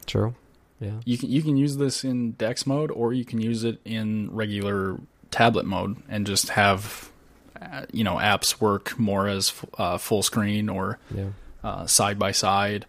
[0.06, 0.36] true.
[0.80, 1.00] Yeah.
[1.06, 4.30] You can you can use this in Dex mode, or you can use it in
[4.32, 4.98] regular
[5.32, 7.10] tablet mode and just have
[7.62, 11.30] uh, you know apps work more as uh, full screen or Yeah.
[11.64, 12.86] uh, side by side.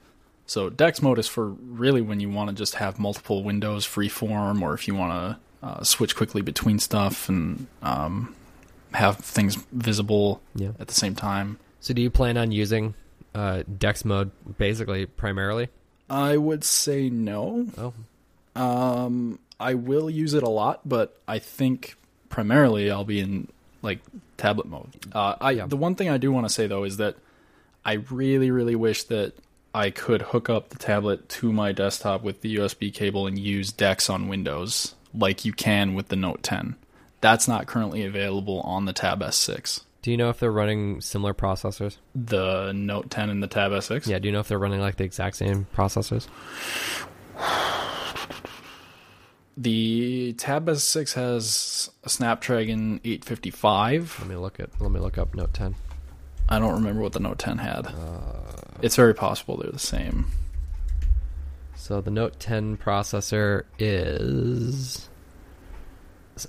[0.47, 4.09] So Dex mode is for really when you want to just have multiple windows free
[4.09, 8.35] form, or if you want to uh, switch quickly between stuff and um,
[8.95, 10.71] have things visible Yeah.
[10.79, 11.59] at the same time.
[11.81, 12.95] So, do you plan on using
[13.35, 15.69] uh, Dex mode basically primarily?
[16.09, 17.67] I would say no.
[17.77, 17.93] Oh,
[18.61, 21.97] Um, I will use it a lot, but I think
[22.29, 23.49] primarily I'll be in
[23.83, 24.01] like
[24.37, 24.89] tablet mode.
[25.12, 25.67] Uh, I Yeah.
[25.67, 27.17] the one thing I do want to say though is that
[27.85, 29.35] I really, really wish that
[29.75, 33.71] I could hook up the tablet to my desktop with the USB cable and use
[33.71, 36.77] Dex on Windows like you can with the Note 10.
[37.21, 39.81] That's not currently available on the Tab S6.
[40.03, 41.97] do you know if they're running similar processors?
[42.14, 44.07] The Note 10 and the Tab S6.
[44.07, 46.29] Yeah, do you know if they're running like the exact same processors?
[49.57, 54.17] The Tab S6 has a Snapdragon 855.
[54.21, 54.69] Let me look at.
[54.81, 55.75] Let me look up Note 10.
[56.49, 57.87] I don't remember what the Note 10 had.
[57.87, 57.93] Uh,
[58.83, 60.27] It's very possible they're the same.
[61.87, 65.09] So the Note 10 processor is.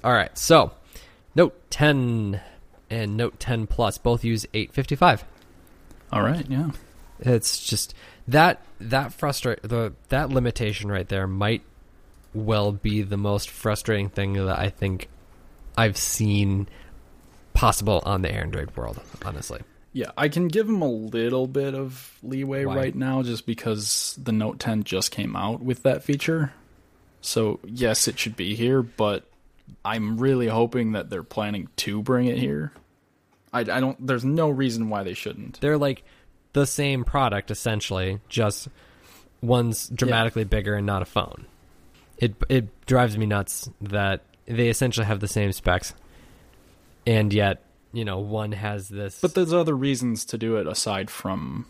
[0.04, 0.72] All right, so
[1.36, 2.42] Note 10
[2.90, 5.24] and Note 10 Plus both use 855.
[6.12, 6.72] All right, yeah.
[7.20, 7.94] It's just
[8.28, 11.62] that that frustrate the that limitation right there might
[12.34, 15.08] well be the most frustrating thing that I think
[15.78, 16.68] I've seen
[17.54, 19.02] possible on the Android world.
[19.24, 19.62] Honestly,
[19.98, 22.76] Yeah, I can give them a little bit of leeway Why?
[22.76, 26.54] right now just because the Note 10 just came out with that feature.
[27.22, 29.24] So, yes, it should be here, but
[29.84, 32.74] I'm really hoping that they're planning to bring it here.
[33.52, 35.60] I, I don't, there's no reason why they shouldn't.
[35.62, 36.04] they're like
[36.54, 38.68] the same product essentially, just
[39.42, 41.48] one's dramatically bigger and not a phone.
[42.20, 45.96] It it drives me nuts that they essentially have the same specs,
[47.08, 47.64] and yet
[47.98, 49.20] you know one has this.
[49.20, 51.66] But there's other reasons to do it aside from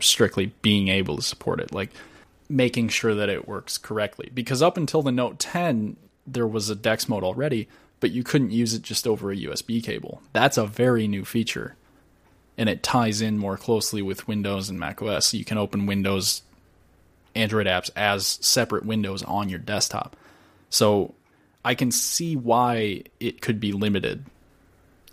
[0.00, 1.90] strictly being able to support it, like
[2.48, 4.30] making sure that it works correctly.
[4.32, 7.68] Because up until the Note 10, there was a Dex mode already,
[8.00, 10.22] but you couldn't use it just over a USB cable.
[10.32, 11.76] That's a very new feature.
[12.56, 15.26] And it ties in more closely with Windows and Mac OS.
[15.26, 16.42] So you can open Windows
[17.34, 20.16] Android apps as separate windows on your desktop.
[20.70, 21.14] So
[21.64, 24.24] I can see why it could be limited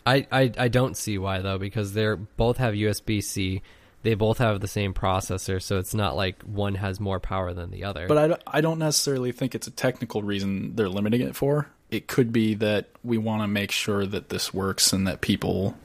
[0.06, 3.62] I, I I don't see why though because they're both have USB C.
[4.04, 7.70] They both have the same processor, so it's not like one has more power than
[7.70, 8.08] the other.
[8.08, 11.68] But I, don't- I don't necessarily think it's a technical reason they're limiting it for.
[11.92, 15.76] It could be that we want to make sure that this works and that people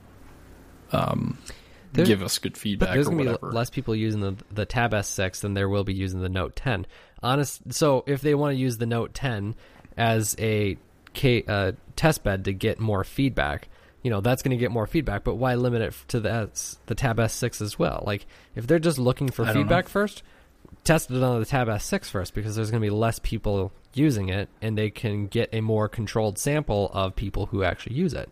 [0.93, 1.37] um,
[1.93, 3.49] give us good feedback there's gonna be whatever.
[3.49, 6.57] l- less people using the the Tab S6 than there will be using the Note
[6.57, 6.87] 10.
[7.23, 9.55] Honest, so if they want to use the Note 10
[9.97, 10.77] as a
[11.15, 13.69] K, uh, test bed to get more feedback,
[14.07, 15.25] you know that's going to get more feedback.
[15.25, 18.05] But why limit it to the S, the Tab S6 as well?
[18.07, 20.23] Like if they're just looking for I feedback first,
[20.85, 24.29] test it on the Tab S6 first because there's going to be less people using
[24.29, 28.29] it, and they can get a more controlled sample of people who actually use it.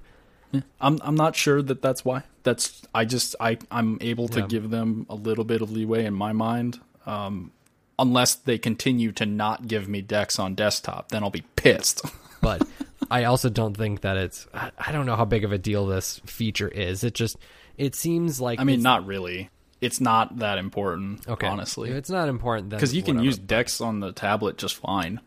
[0.53, 0.61] Yeah.
[0.81, 2.23] I'm I'm not sure that that's why.
[2.45, 4.47] That's I just I I'm able to Yeah.
[4.47, 6.79] give them a little bit of leeway in my mind.
[7.05, 7.51] Um,
[7.99, 12.03] unless they continue to not give me Dex on desktop, then I'll be pissed.
[12.41, 12.63] but
[13.11, 14.47] I also don't think that it's.
[14.53, 17.05] I I don't know how big of a deal this feature is.
[17.05, 17.37] It just
[17.77, 19.51] it seems like I mean, not really.
[19.81, 21.47] It's not that important, okay.
[21.47, 21.91] honestly.
[21.91, 23.27] If it's not important because you can whatever.
[23.27, 25.21] use Dex on the tablet just fine.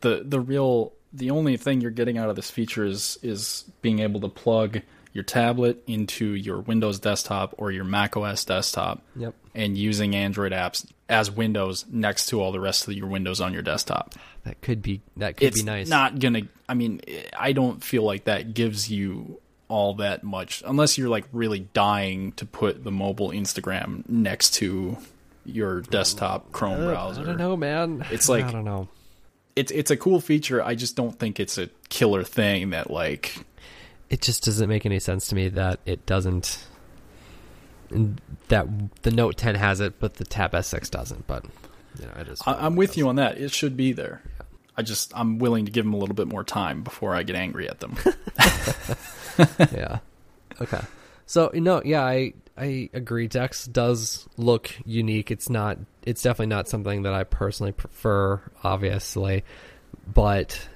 [0.00, 4.00] the The real, the only thing you're getting out of this feature is is being
[4.00, 4.82] able to plug
[5.16, 9.34] your tablet into your Windows desktop or your Mac OS desktop Yep.
[9.54, 13.52] and using Android apps as Windows next to all the rest of your Windows on
[13.52, 14.14] your desktop.
[14.44, 15.88] That could be that could it's be nice.
[15.88, 16.42] not gonna.
[16.68, 17.00] I mean,
[17.36, 22.30] I don't feel like that gives you all that much unless you're like really dying
[22.32, 24.96] to put the mobile Instagram next to
[25.44, 27.22] your desktop Chrome Uh, browser.
[27.22, 28.04] I don't know, man.
[28.12, 28.88] It's like- I don't know.
[29.56, 30.62] It's it's a cool feature.
[30.62, 33.36] I just don't think it's a killer thing that like
[34.08, 36.64] It just doesn't make any sense to me that it doesn't.
[38.48, 38.66] That
[39.02, 41.26] the Note 10 has it, but the Tab S6 doesn't.
[41.26, 41.44] But
[42.00, 42.42] you know, it is.
[42.46, 43.38] I, I'm with you on that.
[43.38, 44.22] It should be there.
[44.76, 47.36] I just I'm willing to give them a little bit more time before I get
[47.36, 47.96] angry at them.
[49.72, 49.98] yeah.
[50.60, 50.80] Okay.
[51.26, 53.28] So you know, yeah, I I agree.
[53.28, 55.30] Dex does look unique.
[55.30, 55.78] It's not.
[56.02, 59.44] It's definitely not something that I personally prefer, obviously,
[60.12, 60.68] but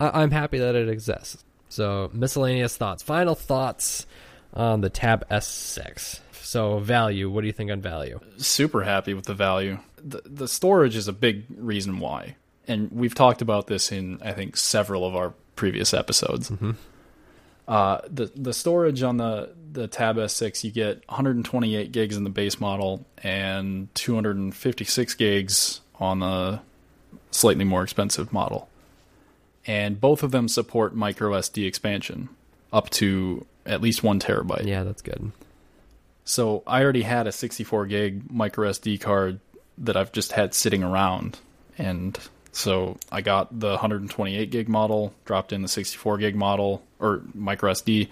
[0.00, 1.43] I, I'm happy that it exists.
[1.74, 3.02] So miscellaneous thoughts.
[3.02, 4.06] Final thoughts
[4.52, 6.20] on the Tab S6.
[6.32, 7.28] So value.
[7.28, 8.20] What do you think on value?
[8.36, 9.78] super happy with the value.
[9.96, 12.36] The, the storage is a big reason why.
[12.68, 16.52] And we've talked about this in, I think, several of our previous episodes.
[17.66, 22.30] Uh, the the storage on the, the Tab S6, you get 128 gigs in the
[22.30, 26.60] base model and 256 gigs on the
[27.32, 28.68] slightly more expensive model.
[29.66, 32.28] And both of them support micro SD expansion
[32.72, 34.66] up to at least one terabyte.
[34.66, 35.32] Yeah, that's good.
[36.24, 39.40] So I already had a 64 gig micro SD card
[39.78, 41.38] that I've just had sitting around,
[41.76, 42.18] and
[42.52, 47.72] so I got the 128 gig model, dropped in the 64 gig model or micro
[47.72, 48.08] SD.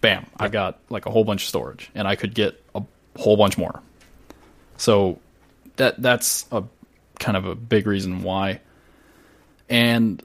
[0.00, 0.26] Bam!
[0.38, 2.82] I got like a whole bunch of storage, and I could get a
[3.16, 3.82] whole bunch more.
[4.76, 5.18] So
[5.76, 6.64] that that's a
[7.18, 8.60] kind of a big reason why,
[9.68, 10.22] and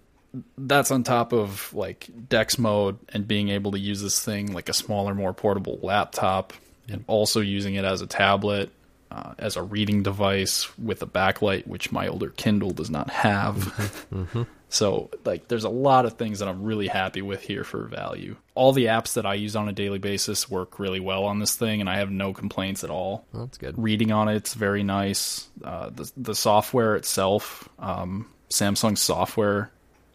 [0.58, 4.70] that's on top of like Dex mode and being able to use this thing like
[4.70, 6.54] a smaller, more portable laptop,
[6.90, 8.72] and also using it as a tablet,
[9.12, 13.92] uh, as a reading device with a backlight, which my older Kindle does not have.
[14.70, 18.36] So, like, there's a lot of things that I'm really happy with here for value.
[18.56, 21.56] All the apps that I use on a daily basis work really well on this
[21.56, 23.76] thing, and I have no complaints at all Well, that's good.
[23.78, 25.48] reading on it's very nice.
[25.64, 29.70] Uh, the the software itself, um, Samsung software,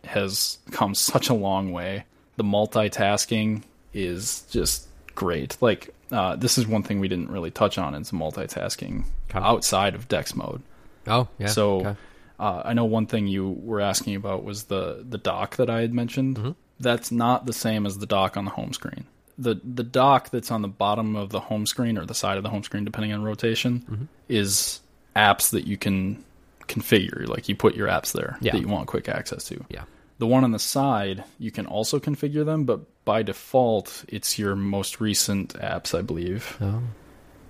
[0.09, 2.05] has come such a long way.
[2.37, 5.57] The multitasking is just great.
[5.61, 9.39] Like uh, this is one thing we didn't really touch on is multitasking Okay.
[9.41, 10.63] outside of Dex mode.
[11.07, 11.49] Oh, yeah.
[11.49, 11.97] So okay.
[12.41, 15.81] uh, I know one thing you were asking about was the the dock that I
[15.83, 16.37] had mentioned.
[16.37, 16.51] Mm-hmm.
[16.81, 19.05] That's not the same as the dock on the home screen.
[19.37, 22.43] The the dock that's on the bottom of the home screen or the side of
[22.43, 24.05] the home screen, depending on rotation, Mm-hmm.
[24.29, 24.81] is
[25.17, 26.25] apps that you can
[26.69, 27.27] configure.
[27.29, 28.53] Like you put your apps there Yeah.
[28.53, 29.65] that you want quick access to.
[29.69, 29.85] yeah.
[30.19, 34.57] The one on the side, you can also configure them, but by default, it's your
[34.57, 36.83] most recent apps, I believe Oh.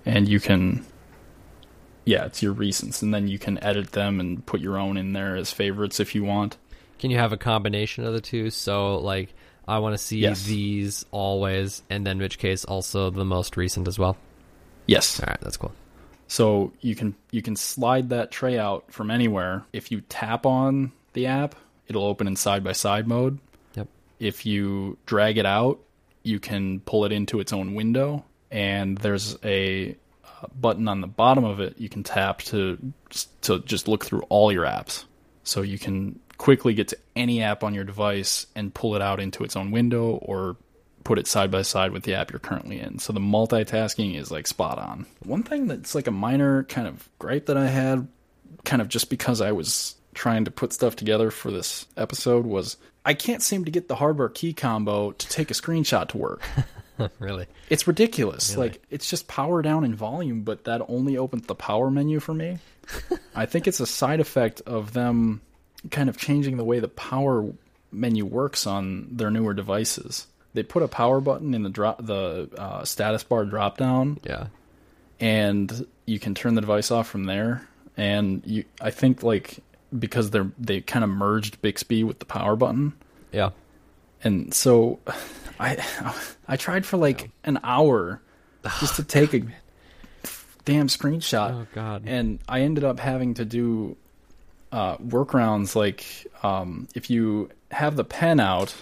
[0.05, 0.85] and you can
[2.05, 5.13] yeah it's your recents and then you can edit them and put your own in
[5.13, 6.57] there as favorites if you want
[6.97, 8.49] Can you have a combination of the two?
[8.49, 9.33] So, like,
[9.67, 10.43] I want to see Yes.
[10.45, 14.17] these always, and then, which case, also the most recent as well.
[14.87, 15.73] yes All right, that's cool.
[16.27, 20.91] so you can you can slide that tray out from anywhere if you tap on
[21.13, 21.55] the app
[21.89, 23.39] it'll open in side by side mode.
[23.75, 23.87] Yep.
[24.19, 25.79] if you drag it out
[26.23, 31.07] you can pull it into its own window and there's a uh, button on the
[31.07, 32.77] bottom of it you can tap to
[33.41, 35.05] to just look through all your apps.
[35.43, 39.19] So you can quickly get to any app on your device and pull it out
[39.19, 40.55] into its own window or
[41.03, 42.99] put it side by side with the app you're currently in.
[42.99, 45.05] So the multitasking is like spot on.
[45.25, 48.07] One thing that's like a minor kind of gripe that i had
[48.65, 52.77] kind of just because I was trying to put stuff together for this episode was
[53.05, 56.41] I can't seem to get the hardware key combo to take a screenshot to work.
[57.19, 57.45] really?
[57.69, 58.55] It's ridiculous.
[58.55, 58.69] Really?
[58.69, 62.33] Like it's just power down in volume, but that only opens the power menu for
[62.33, 62.57] me.
[63.35, 65.41] I think it's a side effect of them
[65.91, 67.45] kind of changing the way the power
[67.91, 70.27] menu works on their newer devices.
[70.53, 74.47] They put a power button in the drop the uh, status bar drop down Yeah.
[75.19, 77.67] and you can turn the device off from there.
[77.97, 79.59] And you, I think like
[79.97, 82.93] because they're they kind of merged Bixby with the power button,
[83.31, 83.49] Yeah.
[84.23, 84.99] and so
[85.59, 85.83] I
[86.47, 88.21] I tried for like an hour
[88.79, 89.41] just to take a
[90.65, 92.03] damn screenshot, Oh, God.
[92.05, 93.97] and I ended up having to do
[94.71, 96.05] uh, workarounds like
[96.43, 98.75] um, if you have the pen out,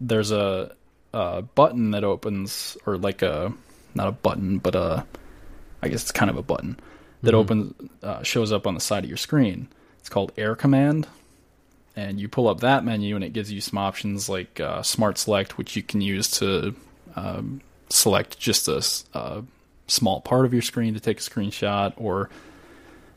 [0.00, 0.74] there's a,
[1.14, 3.52] a button that opens, or like a
[3.94, 5.06] not a button, but a
[5.82, 6.78] I guess it's kind of a button
[7.22, 7.72] that opens
[8.02, 9.68] uh, shows up on the side of your screen.
[10.02, 11.06] It's called Air Command,
[11.94, 15.16] and you pull up that menu, and it gives you some options like uh, Smart
[15.16, 16.74] Select, which you can use to
[17.14, 19.44] um, select just a
[19.86, 22.30] small part of your screen to take a screenshot, or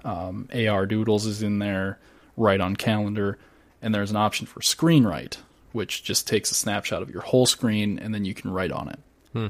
[0.03, 1.97] um, AR Doodles is in there,
[2.37, 3.39] write on calendar,
[3.81, 5.39] and there's an option for screen write,
[5.71, 8.89] which just takes a snapshot of your whole screen and then you can write on
[8.89, 8.99] it.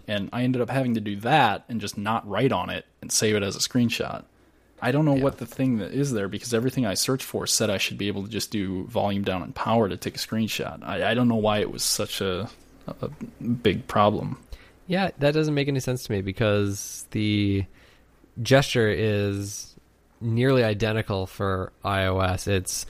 [0.08, 3.12] And I ended up having to do that and just not write on it and
[3.12, 4.24] save it as a screenshot.
[4.86, 7.72] I don't know what the thing that is there because everything I searched for said
[7.72, 10.84] I should be able to just do volume down and power to take a screenshot.
[10.84, 12.48] I, I don't know why it was such a,
[13.02, 13.10] a
[13.42, 14.38] big problem.
[14.86, 17.66] Yeah, that doesn't make any sense to me because the
[18.44, 19.74] gesture is
[20.22, 22.48] nearly identical for iOS.
[22.48, 22.86] It's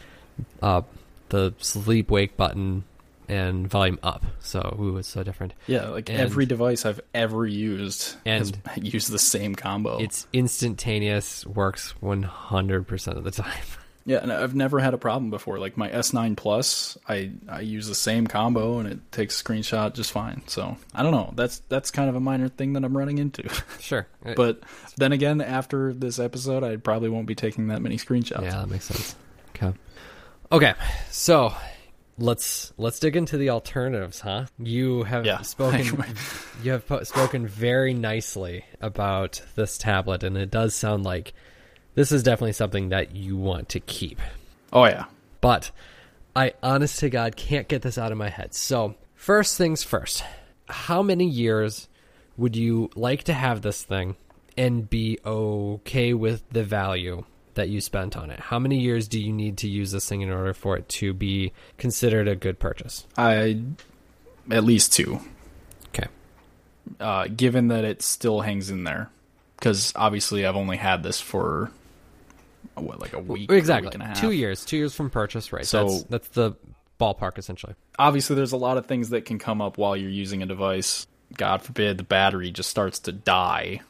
[0.61, 0.81] uh,
[1.29, 2.83] the sleep wake button
[3.29, 4.25] and volume up.
[4.39, 5.53] So, ooh, it's so different.
[5.67, 9.97] Yeah, like And- every device I've ever used has And- used the same combo.
[9.99, 13.53] It's instantaneous, works 100% of the time.
[14.07, 15.57] Yeah, and I've never had a problem before.
[15.57, 19.95] Like my S9 Plus, I I use the same combo and it takes a screenshot
[19.95, 20.43] just fine.
[20.45, 21.33] So I don't know.
[21.35, 23.49] That's that's kind of a minor thing that I'm running into.
[23.79, 24.05] Sure.
[24.35, 24.59] but
[24.97, 28.43] then again, after this episode, I probably won't be taking that many screenshots.
[28.43, 29.15] Yeah, that makes sense.
[29.55, 29.75] Okay.
[30.51, 30.73] Okay.
[31.09, 31.55] So
[32.17, 34.45] let's let's dig into the alternatives, huh?
[34.57, 35.41] You have Yeah.
[35.41, 36.05] spoken
[36.63, 41.33] you have po- spoken very nicely about this tablet and it does sound like
[41.95, 44.19] this is definitely something that you want to keep.
[44.73, 45.05] Oh yeah.
[45.41, 45.71] But
[46.35, 48.53] I honest to God can't get this out of my head.
[48.53, 50.23] So, first things first.
[50.67, 51.87] How many years
[52.37, 54.15] would you like to have this thing
[54.57, 57.23] and be okay with the value
[57.55, 58.39] that you spent on it?
[58.39, 61.13] How many years do you need to use this thing in order for it to
[61.13, 63.05] be considered a good purchase?
[63.17, 63.61] I
[64.51, 65.19] at least two.
[65.89, 66.07] Okay.
[66.99, 69.09] Uh, given that it still hangs in there,
[69.57, 71.71] because obviously I've only had this for
[72.75, 73.87] what like a week, a Exactly.
[73.87, 74.19] week and a half.
[74.21, 74.63] Two years.
[74.65, 75.65] Two years from purchase, right?
[75.65, 76.53] So- that's that's the
[76.99, 77.73] ballpark essentially.
[77.99, 81.07] obviously there's a lot of things that can come up while you're using a device.
[81.37, 83.81] God forbid the battery just starts to die.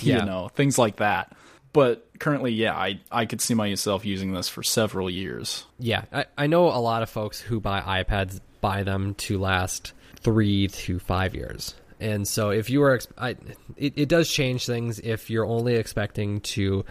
[0.00, 0.20] Yeah.
[0.20, 1.32] you know, things like that.
[1.72, 5.64] But currently, yeah, I I could see myself using this for several years.
[5.78, 9.92] Yeah, I, I know a lot of folks who buy iPads buy them to last
[10.20, 11.74] three to five years.
[12.00, 13.36] And so if you are, I,
[13.76, 16.84] it, it does change things if you're only expecting to,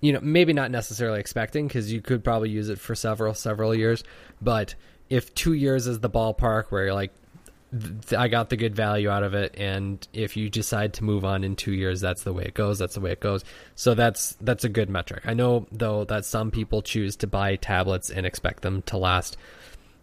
[0.00, 3.74] you know, maybe not necessarily expecting because you could probably use it for several, several
[3.74, 4.02] years.
[4.42, 4.74] But
[5.08, 7.12] if two years is the ballpark where you're like,
[7.80, 11.24] th- I got the good value out of it, and if you decide to move
[11.24, 12.78] on in two years, that's the way it goes.
[12.78, 13.44] That's the way it goes.
[13.74, 15.22] So that's that's a good metric.
[15.26, 19.36] I know though that some people choose to buy tablets and expect them to last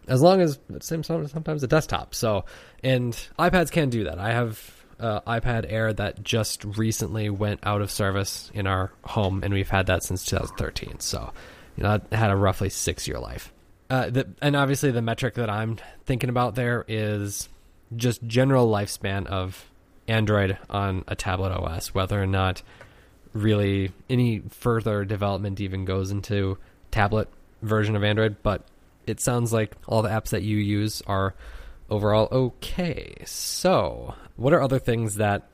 [0.08, 2.14] as long as sometimes a desktop.
[2.14, 2.44] So
[2.82, 4.18] and iPads can do that.
[4.18, 9.42] I have uh, iPad Air that just recently went out of service in our home,
[9.42, 11.00] and we've had that since 2013.
[11.00, 11.32] So
[11.76, 13.52] you know, it had a roughly six year life.
[13.90, 17.48] Uh, the, and obviously, the metric that I'm thinking about there is
[17.96, 19.70] just general lifespan of
[20.08, 22.62] Android on a tablet OS, whether or not
[23.32, 26.58] really any further development even goes into
[26.90, 27.28] tablet
[27.62, 28.36] version of Android.
[28.42, 28.66] But
[29.06, 31.34] it sounds like all the apps that you use are
[31.90, 33.14] overall okay.
[33.24, 35.48] So, what are other things that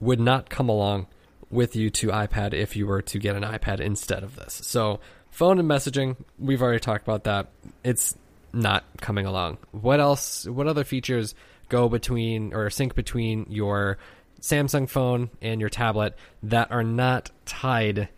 [0.00, 1.06] would not come along
[1.50, 4.60] with you to iPad if you were to get an iPad instead of this?
[4.64, 5.00] So,
[5.30, 7.48] phone and messaging, we've already talked about that.
[7.84, 8.16] It's
[8.52, 9.58] not coming along.
[9.72, 10.46] What else?
[10.46, 11.34] What other features
[11.68, 13.98] go between or sync between your
[14.40, 18.08] Samsung phone and your tablet that are not tied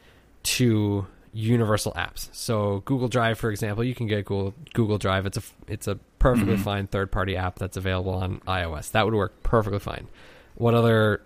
[0.43, 2.29] to universal apps.
[2.33, 5.27] So Google Drive, for example, you can get Google Google Drive.
[5.27, 8.91] It's a it's a perfectly fine third party app that's available on iOS.
[8.93, 10.09] That would work perfectly fine.
[10.57, 11.23] What other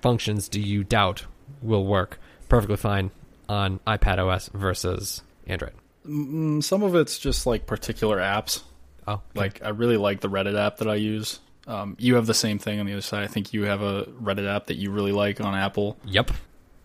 [0.00, 1.26] functions do you doubt
[1.60, 2.18] will work
[2.48, 3.10] perfectly fine
[3.48, 5.72] on iPad OS versus Android?
[6.06, 8.62] Mm, some of it's just like particular apps.
[9.06, 9.22] Oh, okay.
[9.34, 11.40] Like I really like the Reddit app that I use.
[11.66, 13.22] Um, you have the same thing on the other side.
[13.22, 15.96] I think you have a Reddit app that you really like on Apple.
[16.04, 16.30] yep.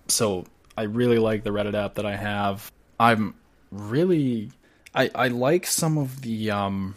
[0.07, 0.45] so
[0.77, 2.71] I really like the Reddit app that I have.
[2.99, 3.33] I'm
[3.71, 4.51] really
[4.93, 6.95] I I like some of the um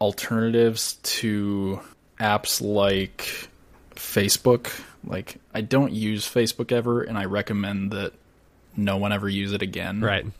[0.00, 1.80] alternatives to
[2.20, 3.48] apps like
[3.94, 4.72] Facebook.
[5.04, 8.12] Like I don't use Facebook ever and I recommend that
[8.76, 10.00] no one ever use it again.
[10.00, 10.26] Right.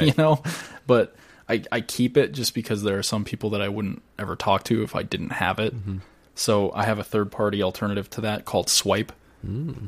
[0.00, 0.42] You know?
[0.86, 1.14] But
[1.48, 4.64] I I keep it just because there are some people that I wouldn't ever talk
[4.64, 5.74] to if I didn't have it.
[6.34, 9.12] So I have a third party alternative to that called Swipe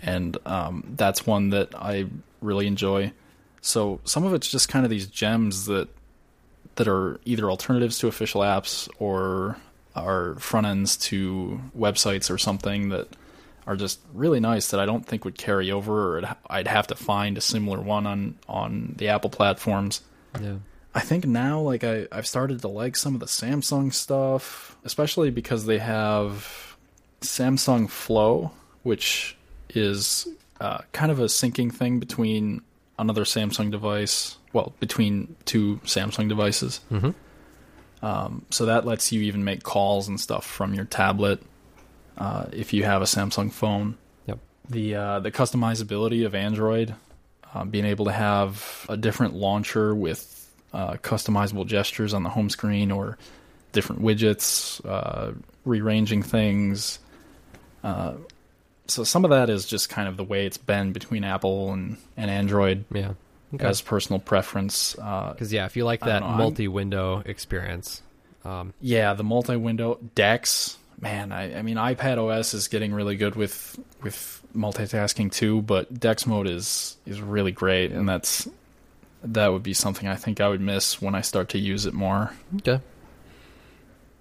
[0.02, 2.06] and um, that's one that I
[2.40, 3.12] really enjoy.
[3.60, 5.88] So some of it's just kind of these gems that
[6.74, 9.56] that are either alternatives to official apps or
[9.94, 13.06] are front ends to websites or something that
[13.66, 16.88] are just really nice that I don't think would carry over, or I'd- I'd have
[16.88, 20.00] to find a similar one on on the Apple platforms.
[20.42, 20.56] Yeah.
[20.94, 25.30] I think now, like I, I've started to like some of the Samsung stuff, especially
[25.30, 26.76] because they have
[27.20, 28.52] Samsung Flow,
[28.84, 29.36] which
[29.70, 30.28] is
[30.60, 32.62] uh, kind of a syncing thing between
[32.96, 36.80] another Samsung device, well, between two Samsung devices.
[36.92, 37.10] Mm-hmm.
[38.06, 41.42] Um, so that lets you even make calls and stuff from your tablet
[42.18, 43.96] uh, if you have a Samsung phone.
[44.26, 44.38] Yep.
[44.70, 46.94] The uh, the customizability of Android,
[47.52, 50.33] uh, being able to have a different launcher with
[50.74, 53.16] uh, customizable gestures on the home screen or
[53.72, 55.32] different widgets, uh,
[55.64, 56.98] rearranging things.
[57.82, 58.14] Uh,
[58.86, 61.96] so some of that is just kind of the way it's been between Apple and,
[62.16, 63.12] and Android Yeah.
[63.54, 63.64] Okay.
[63.66, 64.96] as personal preference.
[65.00, 68.02] Uh, Because yeah, if you like that I'm- multi-window experience,
[68.44, 70.76] um, Yeah, the multi-window Dex.
[71.00, 75.98] Man, I, I mean, iPad OS is getting really good with with multitasking too, but
[75.98, 78.48] Dex mode is is really great, and that's
[79.24, 81.94] that would be something I think I would miss when I start to use it
[81.94, 82.32] more.
[82.56, 82.80] Okay.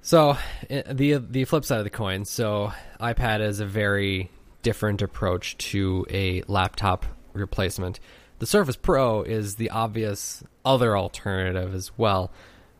[0.01, 0.37] So
[0.69, 2.25] eh, the the flip side of the coin.
[2.25, 4.29] So iPad is a very
[4.61, 7.99] different approach to a laptop replacement.
[8.39, 12.31] The Surface Pro is the obvious other alternative as well,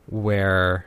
[0.07, 0.86] where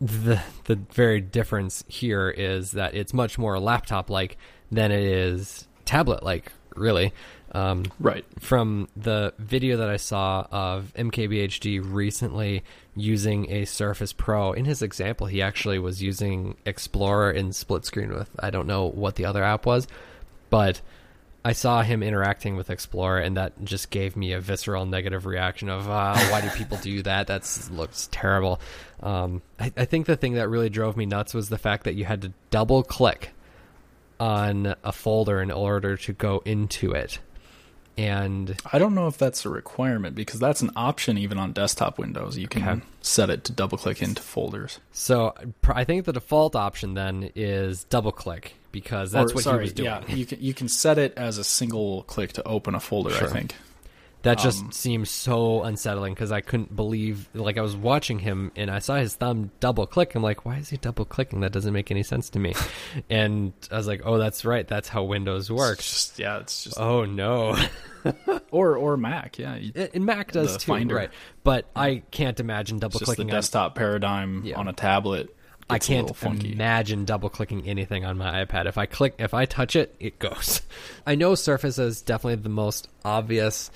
[0.00, 4.38] the the very difference here is that it's much more laptop like
[4.70, 6.52] than it is tablet like.
[6.76, 7.12] Really.
[7.52, 8.24] Um, Right.
[8.38, 12.62] from the video that I saw of MKBHD recently
[12.94, 18.10] using a Surface Pro, in his example, he actually was using Explorer in split screen
[18.10, 19.88] with I don't know what the other app was,
[20.48, 20.80] but
[21.44, 25.70] I saw him interacting with Explorer, and that just gave me a visceral negative reaction
[25.70, 27.28] of uh, why do people do that?
[27.28, 28.60] That looks terrible.
[29.02, 31.94] Um, I, I think the thing that really drove me nuts was the fact that
[31.94, 33.30] you had to double click
[34.20, 37.18] on a folder in order to go into it.
[37.98, 41.98] And I don't know if that's a requirement because that's an option even on desktop
[41.98, 42.38] windows.
[42.38, 42.80] You can Okay.
[43.02, 44.78] set it to double click into folders.
[44.92, 45.34] So
[45.68, 49.62] I think the default option then is double click because that's Or, what sorry, he
[49.64, 49.86] was doing.
[49.86, 53.10] Yeah, you can you can set it as a single click to open a folder.
[53.10, 53.28] Sure.
[53.28, 53.54] I think.
[54.22, 58.52] That just Um, seems so unsettling because I couldn't believe, like, I was watching him
[58.54, 60.14] and I saw his thumb double click.
[60.14, 61.40] I'm like, why is he double clicking?
[61.40, 62.54] That doesn't make any sense to me.
[63.10, 64.68] and I was like, oh, that's right.
[64.68, 65.84] That's how Windows works.
[65.88, 67.56] just yeah, it's just Oh no.
[68.50, 69.38] or or Mac.
[69.38, 69.58] Yeah,
[69.94, 70.94] and Mac does too, Finder.
[70.94, 71.10] right?
[71.44, 74.58] But I can't imagine double just the clicking on desktop paradigm Yeah.
[74.58, 75.34] on a tablet.
[75.68, 76.10] I can't
[76.44, 78.66] imagine double clicking anything on my iPad.
[78.66, 80.62] If I click, if I touch it, it goes.
[81.06, 83.70] I know Surface is definitely the most obvious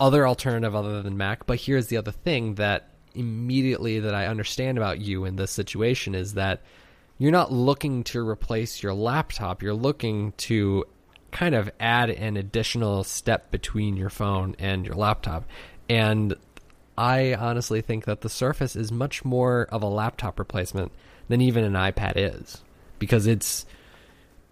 [0.00, 4.78] other alternative other than Mac, but here's the other thing that immediately that I understand
[4.78, 6.62] about you in this situation is that
[7.18, 9.62] you're not looking to replace your laptop.
[9.62, 10.84] You're looking to
[11.32, 15.44] kind of add an additional step between your phone and your laptop.
[15.88, 16.34] And
[16.96, 20.92] I honestly think that the Surface is much more of a laptop replacement
[21.28, 22.62] than even an iPad is
[22.98, 23.66] because it's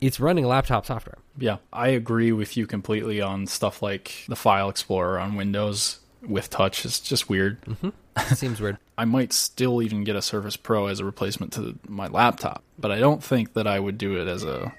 [0.01, 1.19] it's running laptop software.
[1.39, 6.51] Yeah, I agree with you completely on stuff like the File Explorer on Windows with
[6.51, 6.85] touch.
[6.85, 7.61] It's just weird.
[7.63, 8.35] Mm-hmm.
[8.35, 8.79] Seems weird.
[8.97, 12.91] I might still even get a Surface Pro as a replacement to my laptop, but
[12.91, 14.73] I don't think that I would do it as a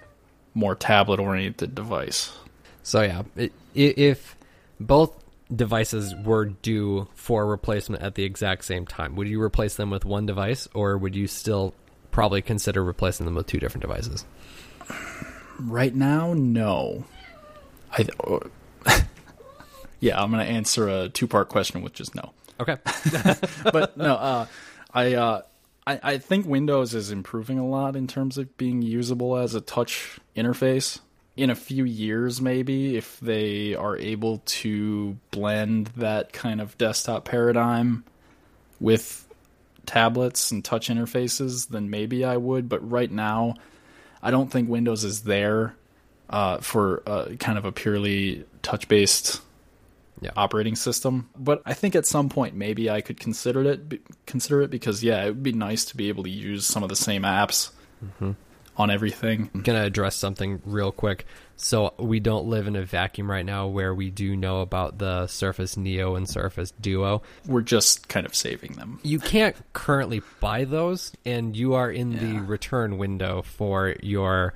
[0.54, 2.32] more tablet oriented device.
[2.84, 4.36] So yeah, i- i- if
[4.80, 5.14] both
[5.56, 10.06] devices were due for replacement at the exact same time, would you replace them with
[10.06, 11.74] one device, or would you still
[12.12, 14.26] probably consider replacing them with two different devices?
[15.60, 17.04] Right now, no.
[17.92, 18.08] I
[20.00, 22.32] Yeah, I'm going to answer a two-part question with just no.
[22.60, 22.78] Okay.
[23.64, 24.46] but no, uh,
[24.94, 25.42] I, uh,
[25.86, 29.62] I I think Windows is improving a lot in terms of being usable as a
[29.62, 31.00] touch interface.
[31.36, 37.24] In a few years, maybe if they are able to blend that kind of desktop
[37.24, 38.04] paradigm
[38.80, 39.26] with
[39.86, 42.68] tablets and touch interfaces, then maybe I would.
[42.68, 43.56] But right now,
[44.22, 45.76] I don't think Windows is there
[46.30, 49.42] uh, for uh, kind of a purely touch-based
[50.22, 50.32] Yeah.
[50.36, 51.30] operating system.
[51.38, 54.02] But I think at some point maybe I could consider it.
[54.26, 56.90] Consider it because yeah, it would be nice to be able to use some of
[56.90, 57.72] the same apps
[58.78, 59.50] on everything.
[59.54, 61.26] I'm gonna address something real quick.
[61.62, 65.28] So we don't live in a vacuum right now where we do know about the
[65.28, 67.22] Surface Neo and Surface Duo.
[67.46, 69.00] We're just kind of saving them.
[69.04, 74.54] You can't currently buy those, and you are in the return window for your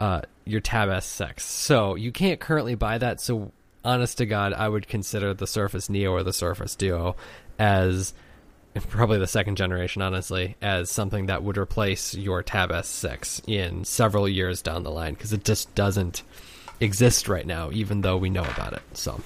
[0.00, 1.40] uh, your Tab S6.
[1.40, 3.20] So you can't currently buy that.
[3.20, 3.52] So
[3.84, 7.14] honest to God, I would consider the Surface Neo or the Surface Duo
[7.56, 8.14] as
[8.88, 14.28] probably the second generation, honestly, as something that would replace your Tab S6 in several
[14.28, 16.22] years down the line because it just doesn't
[16.80, 18.82] exist right now, even though we know about it.
[18.94, 19.20] So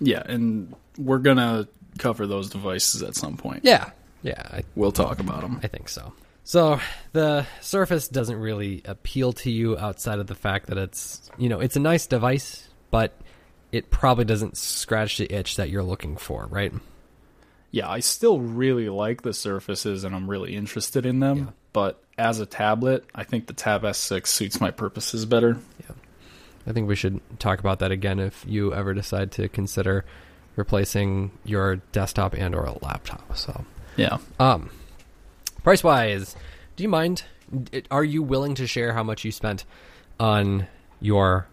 [0.00, 1.68] Yeah, and we're gonna
[1.98, 3.60] cover those devices at some point.
[3.64, 3.90] yeah,
[4.22, 5.60] yeah, I, We'll talk about them.
[5.62, 6.12] I think so.
[6.44, 6.80] So
[7.12, 11.60] the Surface doesn't really appeal to you outside of the fact that it's you know
[11.60, 13.12] it's a nice device, but
[13.70, 16.72] it probably doesn't scratch the itch that you're looking for, right?
[17.72, 21.38] Yeah, I still really like the Surfaces and I'm really interested in them.
[21.38, 21.44] Yeah.
[21.72, 25.58] But as a tablet, I think the Tab S6 suits my purposes better.
[25.80, 25.94] Yeah.
[26.66, 30.04] I think we should talk about that again if you ever decide to consider
[30.54, 33.36] replacing your desktop and or a laptop.
[33.36, 33.64] So,
[33.96, 34.18] Yeah.
[34.38, 34.68] um,
[35.64, 36.36] price wise,
[36.76, 37.24] do you mind?
[37.90, 39.64] Are you willing to share how much you spent
[40.20, 40.66] on
[41.00, 41.46] your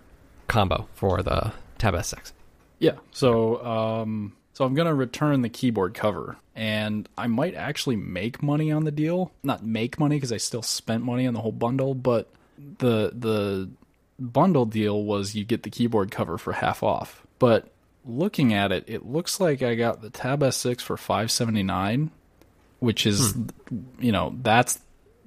[0.47, 2.33] combo for the Tab S6?
[2.79, 2.97] Yeah.
[3.11, 8.73] So, um, so I'm gonna return the keyboard cover, and I might actually make money
[8.73, 9.31] on the deal.
[9.41, 12.27] Not make money because I still spent money on the whole bundle, but
[12.79, 13.69] the the
[14.19, 17.25] bundle deal was you get the keyboard cover for half off.
[17.39, 17.69] But
[18.05, 22.11] looking at it, it looks like I got the Tab S6 for 579,
[22.79, 23.47] which is, hmm.
[23.97, 24.77] you know, that's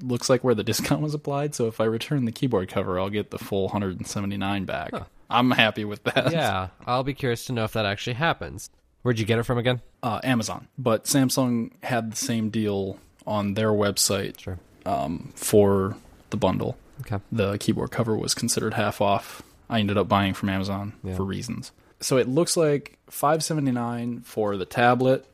[0.03, 1.55] looks like where the discount was applied.
[1.55, 4.93] So if I return the keyboard cover, I'll get the full 179 back.
[5.31, 6.33] I'm happy with that.
[6.33, 8.69] Yeah, I'll be curious to know if that actually happens.
[9.03, 9.81] Where'd you get it from again?
[10.03, 14.59] uh, Amazon, but Samsung had the same deal on their website Sure.
[14.87, 15.97] um, for
[16.31, 16.77] the bundle.
[17.03, 17.19] Okay.
[17.31, 19.43] The keyboard cover was considered half off.
[19.71, 21.15] I ended up buying from Amazon Yeah.
[21.17, 21.73] for reasons.
[22.01, 25.25] So it looks like 579 for the tablet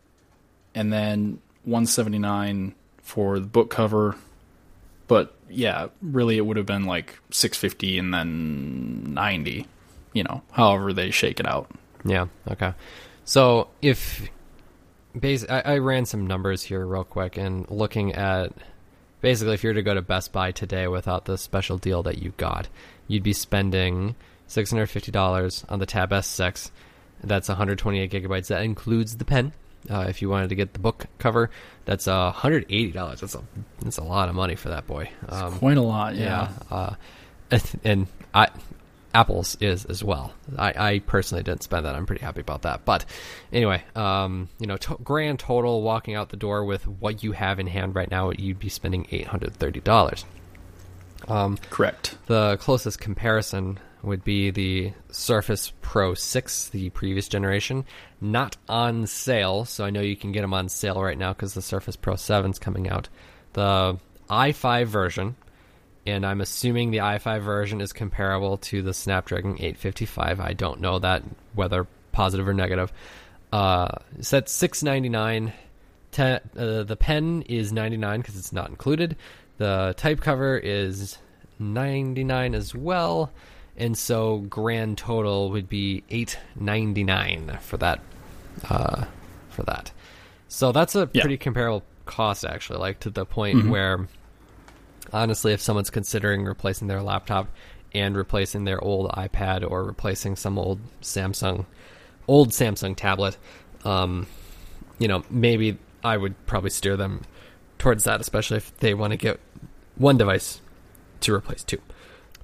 [0.74, 4.16] and then 179 for the book cover.
[5.08, 9.66] But yeah, really it would have been like 650 and then 90,
[10.12, 11.70] you know, however they shake it out.
[12.04, 12.26] Yeah.
[12.50, 12.72] Okay.
[13.28, 14.26] So if
[15.14, 18.54] bas- I, I ran some numbers here real quick and looking at
[19.20, 22.22] basically if you were to go to Best Buy today without the special deal that
[22.22, 22.68] you got,
[23.06, 24.16] you'd be spending
[24.46, 26.70] six hundred fifty dollars on the Tab S6.
[27.22, 28.46] That's 128 gigabytes.
[28.46, 29.52] That includes the pen.
[29.90, 31.50] Uh, if you wanted to get the book cover,
[31.84, 33.20] that's uh, 180 dollars.
[33.20, 33.42] That's a
[33.82, 35.10] that's a lot of money for that boy.
[35.28, 36.50] Um, Quite a lot, yeah.
[36.70, 36.74] yeah.
[37.50, 38.48] Uh, and I,
[39.18, 40.32] Apple's is as well.
[40.56, 41.94] I, I personally didn't spend that.
[41.94, 42.84] I'm pretty happy about that.
[42.84, 43.04] But
[43.52, 47.58] anyway, um, you know, to- grand total walking out the door with what you have
[47.58, 50.24] in hand right now, you'd be spending eight hundred thirty dollars.
[51.26, 52.16] Um, Correct.
[52.26, 57.84] the closest comparison would be the Surface Pro 6, the previous generation,
[58.20, 59.64] not on sale.
[59.64, 62.14] So I know you can get them on sale right now because the Surface Pro
[62.14, 63.08] 7 is coming out.
[63.54, 63.98] The
[64.30, 65.36] i5 version,
[66.08, 70.40] and I'm assuming the i5 version is comparable to the Snapdragon 855.
[70.40, 71.22] I don't know that
[71.54, 72.92] whether positive or negative.
[73.52, 73.88] Uh,
[74.18, 75.52] it's at 699.
[76.10, 79.16] Te- uh, the pen is 99 because it's not included.
[79.58, 81.18] The type cover is
[81.58, 83.30] 99 as well,
[83.76, 88.00] and so grand total would be 899 for that.
[88.68, 89.04] Uh,
[89.50, 89.92] for that,
[90.48, 91.22] so that's a Yeah.
[91.22, 92.78] pretty comparable cost actually.
[92.78, 94.08] Like to the point where,
[95.12, 97.48] honestly, if someone's considering replacing their laptop
[97.94, 101.66] and replacing their old iPad or replacing some old Samsung,
[102.26, 103.36] old Samsung tablet,
[103.84, 104.26] um,
[104.98, 107.22] you know, maybe I would probably steer them
[107.78, 109.40] towards that, especially if they want to get
[109.96, 110.60] one device
[111.20, 111.80] to replace two.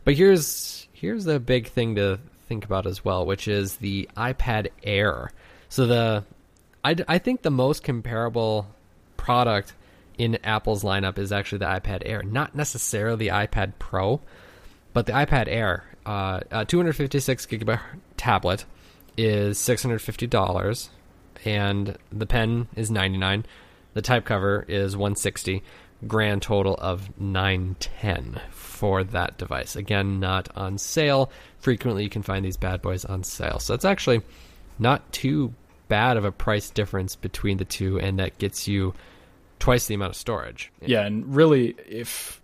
[0.04, 4.68] But here's here's the big thing to think about as well, which is the iPad
[4.82, 5.30] Air.
[5.68, 6.24] So the
[6.84, 8.66] I, I think the most comparable
[9.16, 9.74] product
[10.18, 14.20] in Apple's lineup is actually the iPad Air, not necessarily the iPad Pro,
[14.92, 15.84] but the iPad Air.
[16.06, 17.80] Uh, a 256 gigabyte
[18.16, 18.64] tablet
[19.16, 20.88] is $650
[21.44, 23.44] and the pen is 99
[23.94, 25.62] the type cover is 160
[26.06, 29.76] grand total of 910 for that device.
[29.76, 31.30] Again not on sale.
[31.60, 33.58] Frequently you can find these bad boys on sale.
[33.58, 34.20] So it's actually
[34.78, 35.54] not too
[35.88, 38.92] bad of a price difference between the two and that gets you
[39.58, 42.40] twice the amount of storage Yeah, and really, if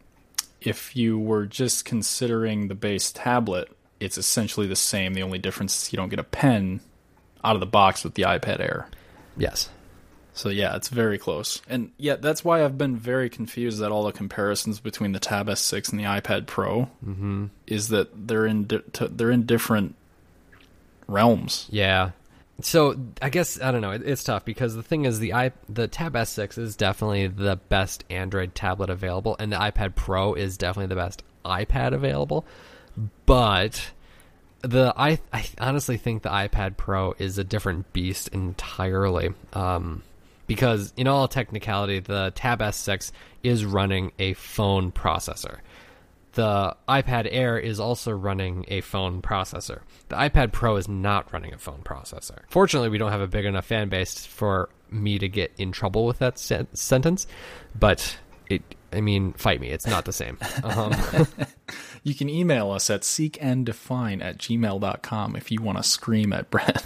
[0.61, 3.69] if you were just considering the base tablet,
[3.99, 5.15] it's essentially the same.
[5.15, 6.81] The only difference is you don't get a pen
[7.43, 8.89] out of the box with the iPad Air.
[9.37, 9.71] yes
[10.35, 11.63] So yeah, it's very close.
[11.69, 15.49] And yeah, that's why I've been very confused at all the comparisons between the Tab
[15.49, 16.91] S6 and the iPad Pro.
[17.05, 17.47] Mm-hmm.
[17.67, 19.95] Is that they're in di- t- they're in different
[21.07, 21.67] realms.
[21.71, 22.11] Yeah.
[22.63, 23.93] So I guess I don't know.
[23.93, 27.57] It, it's tough because the thing is the i the Tab S6 is definitely the
[27.69, 32.45] best Android tablet available, and the iPad Pro is definitely the best iPad available.
[33.27, 33.93] But
[34.63, 39.35] the I I honestly think the iPad Pro is a different beast entirely.
[39.53, 40.03] Um,
[40.47, 43.13] because in all technicality, the Tab S6
[43.45, 45.59] is running a phone processor
[46.33, 49.81] the iPad Air is also running a phone processor.
[50.09, 52.41] The iPad Pro is not running a phone processor.
[52.49, 56.07] Fortunately, we don't have a big enough fan base for me to get in trouble
[56.07, 57.27] with that sen- sentence,
[57.79, 58.63] but it
[58.93, 59.69] I mean, fight me.
[59.69, 60.37] It's not the same.
[60.65, 60.93] Um,
[62.03, 66.85] You can email us at seekanddefine at gmail.com if you want to scream at Brett.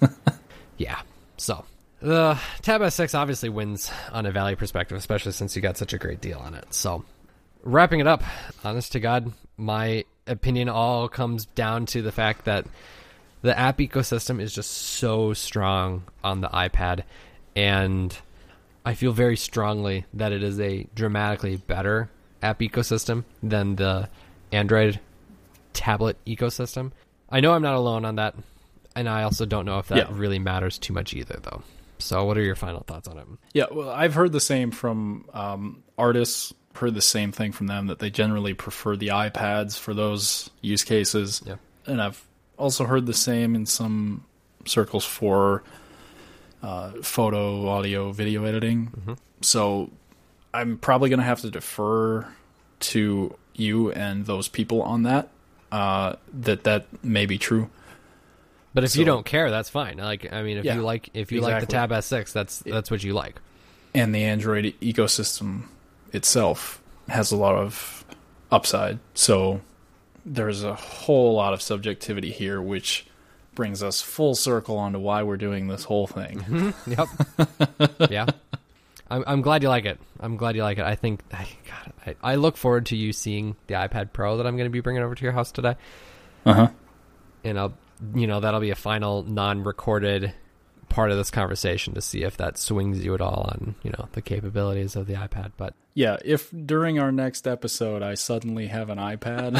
[0.76, 1.00] yeah.
[1.36, 1.64] So
[2.00, 5.98] the Tab S6 obviously wins on a value perspective, especially since you got such a
[5.98, 6.74] great deal on it.
[6.74, 7.04] So
[7.66, 8.22] wrapping it up,
[8.64, 12.66] honest to God, my opinion all comes down to the fact that
[13.42, 17.02] the app ecosystem is just so strong on the iPad,
[17.54, 18.16] and
[18.84, 22.08] I feel very strongly that it is a dramatically better
[22.42, 24.08] app ecosystem than the
[24.52, 25.00] Android
[25.72, 26.92] tablet ecosystem.
[27.30, 28.34] I know I'm not alone on that,
[28.94, 30.06] and I also don't know if that Yeah.
[30.10, 31.62] really matters too much either, though.
[31.98, 33.26] So, what are your final thoughts on it?
[33.54, 36.52] Yeah, well, I've heard the same from um, artists.
[36.76, 40.84] Heard the same thing from them that they generally prefer the iPads for those use
[40.84, 41.42] cases.
[41.46, 41.56] Yeah.
[41.86, 42.22] and I've
[42.58, 44.24] also heard the same in some
[44.66, 45.62] circles for
[46.62, 49.16] uh, photo, audio, video editing.
[49.42, 49.90] So
[50.52, 52.26] I'm probably going to have to defer
[52.80, 55.28] to you and those people on that.
[55.72, 57.68] Uh, that that may be true.
[58.74, 59.96] But if you don't care, that's fine.
[59.96, 61.66] Like, I mean, if Yeah, you like, if you like the.
[61.66, 63.36] Tab S6, that's that's what you like.
[63.94, 65.68] and the Android ecosystem
[66.12, 68.04] itself has a lot of
[68.50, 68.98] upside.
[69.14, 69.60] So
[70.24, 73.06] there's a whole lot of subjectivity here, which
[73.54, 76.74] brings us full circle onto why we're doing this whole thing.
[76.86, 77.08] Yep.
[78.10, 78.26] yeah.
[79.08, 80.00] I'm I'm glad you like it.
[80.18, 80.84] I'm glad you like it.
[80.84, 81.92] I think I God,
[82.22, 84.80] I, I look forward to you seeing the iPad Pro that I'm going to be
[84.80, 85.76] bringing over to your house today,
[86.44, 86.68] Uh huh.
[87.44, 87.74] and I'll
[88.16, 90.34] you know that'll be a final non-recorded
[90.88, 94.08] part of this conversation to see if that swings you at all on you know
[94.12, 95.52] the capabilities of the iPad.
[95.56, 99.54] But Yeah, if during our next episode I suddenly have an iPad,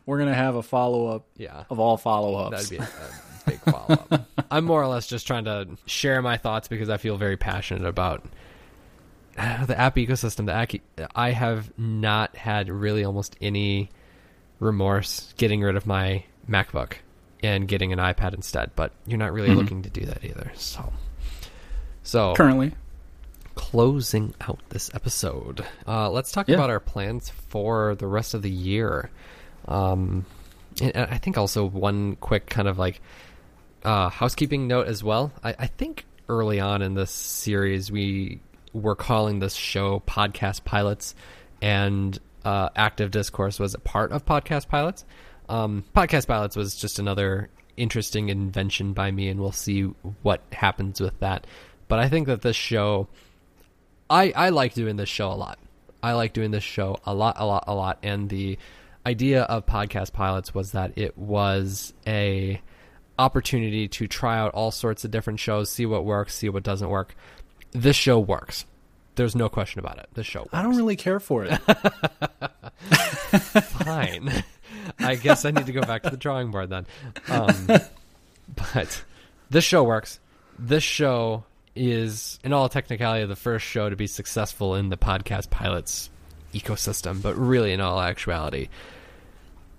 [0.06, 2.68] we're gonna have a follow up yeah, of all follow ups.
[2.68, 4.28] That'd be a, a big follow up.
[4.50, 7.86] I'm more or less just trying to share my thoughts because I feel very passionate
[7.86, 8.24] about
[9.36, 10.46] the app ecosystem.
[10.46, 13.90] The app, I have not had really almost any
[14.58, 16.94] remorse getting rid of my MacBook
[17.42, 19.56] and getting an iPad instead, but you're not really Mhm.
[19.56, 20.52] looking to do that either.
[20.56, 20.92] So,
[22.02, 22.72] so Currently,
[23.54, 26.56] closing out this episode, uh, let's talk Yeah.
[26.56, 29.10] about our plans for the rest of the year.
[29.68, 30.24] Um,
[30.80, 33.00] and and I think also one quick kind of like
[33.84, 35.32] uh, housekeeping note as well.
[35.42, 38.40] I, I think early on in this series, we
[38.74, 41.14] were calling this show Podcast Pilots,
[41.62, 45.04] and uh, Active Discourse was a part of Podcast Pilots.
[45.50, 49.82] Um, Podcast Pilots was just another interesting invention by me, and we'll see
[50.22, 51.46] what happens with that.
[51.88, 53.08] But I think that this show,
[54.08, 55.58] I I like doing this show a lot.
[56.02, 57.98] I like doing this show a lot, a lot, a lot.
[58.02, 58.58] And the
[59.04, 62.62] idea of Podcast Pilots was that it was a
[63.18, 66.88] opportunity to try out all sorts of different shows, see what works, see what doesn't
[66.88, 67.16] work.
[67.72, 68.66] This show works.
[69.16, 70.06] There's no question about it.
[70.14, 70.54] This show works.
[70.54, 71.58] I don't really care for it.
[73.64, 74.44] Fine.
[74.98, 76.86] I guess I need to go back to the drawing board then.
[77.28, 77.66] Um,
[78.74, 79.04] but
[79.50, 80.20] this show works.
[80.58, 81.44] This show
[81.74, 86.10] is, in all technicality, the first show to be successful in the podcast pilots
[86.52, 87.22] ecosystem.
[87.22, 88.68] But really, in all actuality,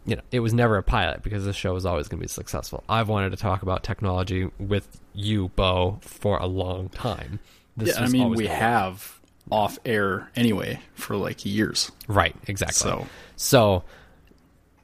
[0.05, 2.29] you know, it was never a pilot because this show was always going to be
[2.29, 2.83] successful.
[2.89, 7.39] I've wanted to talk about technology with you, Bo, for a long time.
[7.77, 9.19] This yeah, I mean, we have
[9.49, 11.91] off air anyway for like years.
[12.07, 12.75] right, exactly.
[12.75, 13.83] So So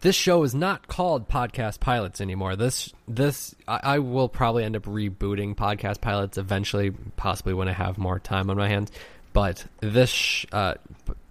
[0.01, 2.55] this show is not called Podcast Pilots anymore.
[2.55, 7.73] This this I, I will probably end up rebooting Podcast Pilots eventually, possibly when I
[7.73, 8.91] have more time on my hands.
[9.33, 10.75] But this uh,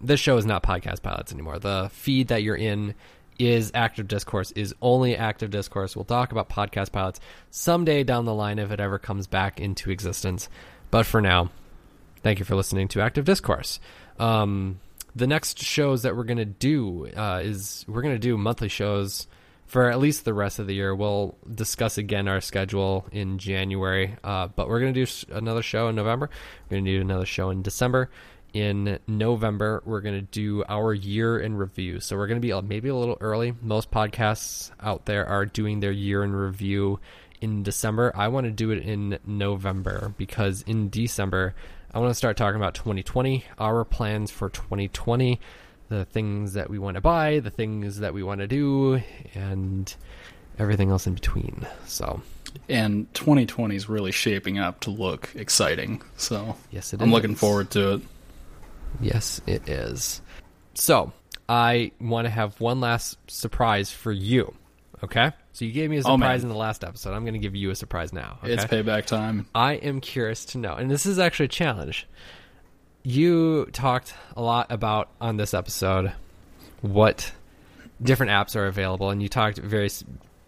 [0.01, 1.59] this show is not Podcast Pilots anymore.
[1.59, 2.95] The feed that you're in
[3.39, 4.51] is Active Discourse.
[4.53, 5.95] Is only Active Discourse.
[5.95, 7.21] We'll talk about Podcast Pilots
[7.51, 10.49] someday down the line if it ever comes back into existence.
[10.91, 11.51] But for now,
[12.23, 13.81] thank you for listening to Active Discourse.
[14.19, 14.81] Um,
[15.17, 18.69] the next shows that we're going to do uh, is we're going to do monthly
[18.69, 19.27] shows
[19.65, 20.95] for at least the rest of the year.
[20.95, 25.89] We'll discuss again our schedule in January, uh, but we're going to do another show
[25.89, 26.29] in November.
[26.69, 28.11] We're going to do another show in December.
[28.53, 32.01] In November, we're going to do our year in review.
[32.01, 33.55] So we're going to be maybe a little early.
[33.63, 37.01] Most podcasts out there are doing their year in review
[37.41, 38.13] in December.
[38.15, 41.55] I want to do it in November because in December,
[41.97, 45.41] I want to start talking about 2020, our plans for 2020,
[45.89, 49.01] the things that we want to buy, the things that we want to do,
[49.35, 49.97] and
[50.59, 51.67] everything else in between.
[51.87, 52.21] So,
[52.69, 56.03] and 2020 is really shaping up to look exciting.
[56.19, 57.15] So yes, it I'm is.
[57.15, 58.03] looking forward to it.
[59.01, 60.21] Yes, it is.
[60.75, 61.15] So,
[61.49, 64.55] I want to have one last surprise for you.
[65.05, 65.33] Okay?
[65.53, 66.43] So, you gave me a Oh, surprise man.
[66.43, 67.13] in the last episode.
[67.15, 68.39] I'm going to give you a surprise now.
[68.43, 68.53] Okay?
[68.55, 69.47] It's payback time.
[69.55, 72.07] I am curious to know, and this is actually a challenge.
[73.03, 76.13] you talked a lot about on this episode
[76.81, 77.33] what
[78.03, 79.89] different apps are available, and you talked very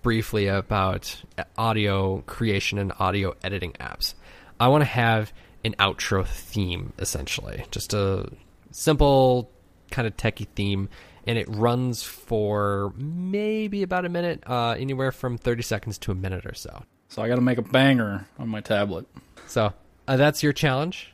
[0.03, 1.23] briefly about
[1.57, 4.15] audio creation and audio editing apps.
[4.61, 5.33] I want to have
[5.65, 8.29] an outro theme, essentially, just a
[8.71, 9.51] simple
[9.91, 10.89] kind of techie theme,
[11.29, 16.15] and it runs for maybe about a minute, uh, anywhere from thirty seconds to a
[16.15, 16.83] minute or so.
[17.09, 19.07] So I got to make a banger on my tablet.
[19.47, 19.73] So
[20.09, 21.13] uh, that's your challenge.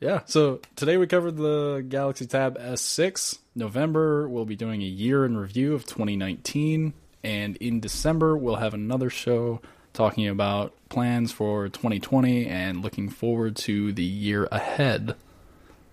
[0.00, 0.22] Yeah.
[0.26, 3.38] So today we covered the Galaxy Tab S6.
[3.54, 6.92] November, we'll be doing a year in review of 2019.
[7.22, 9.60] And in December, we'll have another show
[9.94, 15.16] talking about plans for 2020 and looking forward to the year ahead.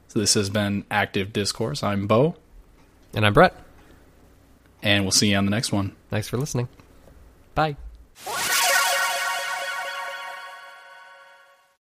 [0.09, 1.83] So this has been Active Discourse.
[1.83, 2.35] I'm Bo,
[3.13, 3.55] and I'm Brett.
[4.83, 5.95] And we'll see you on the next one.
[6.09, 6.67] Thanks for listening.
[7.53, 7.77] Bye.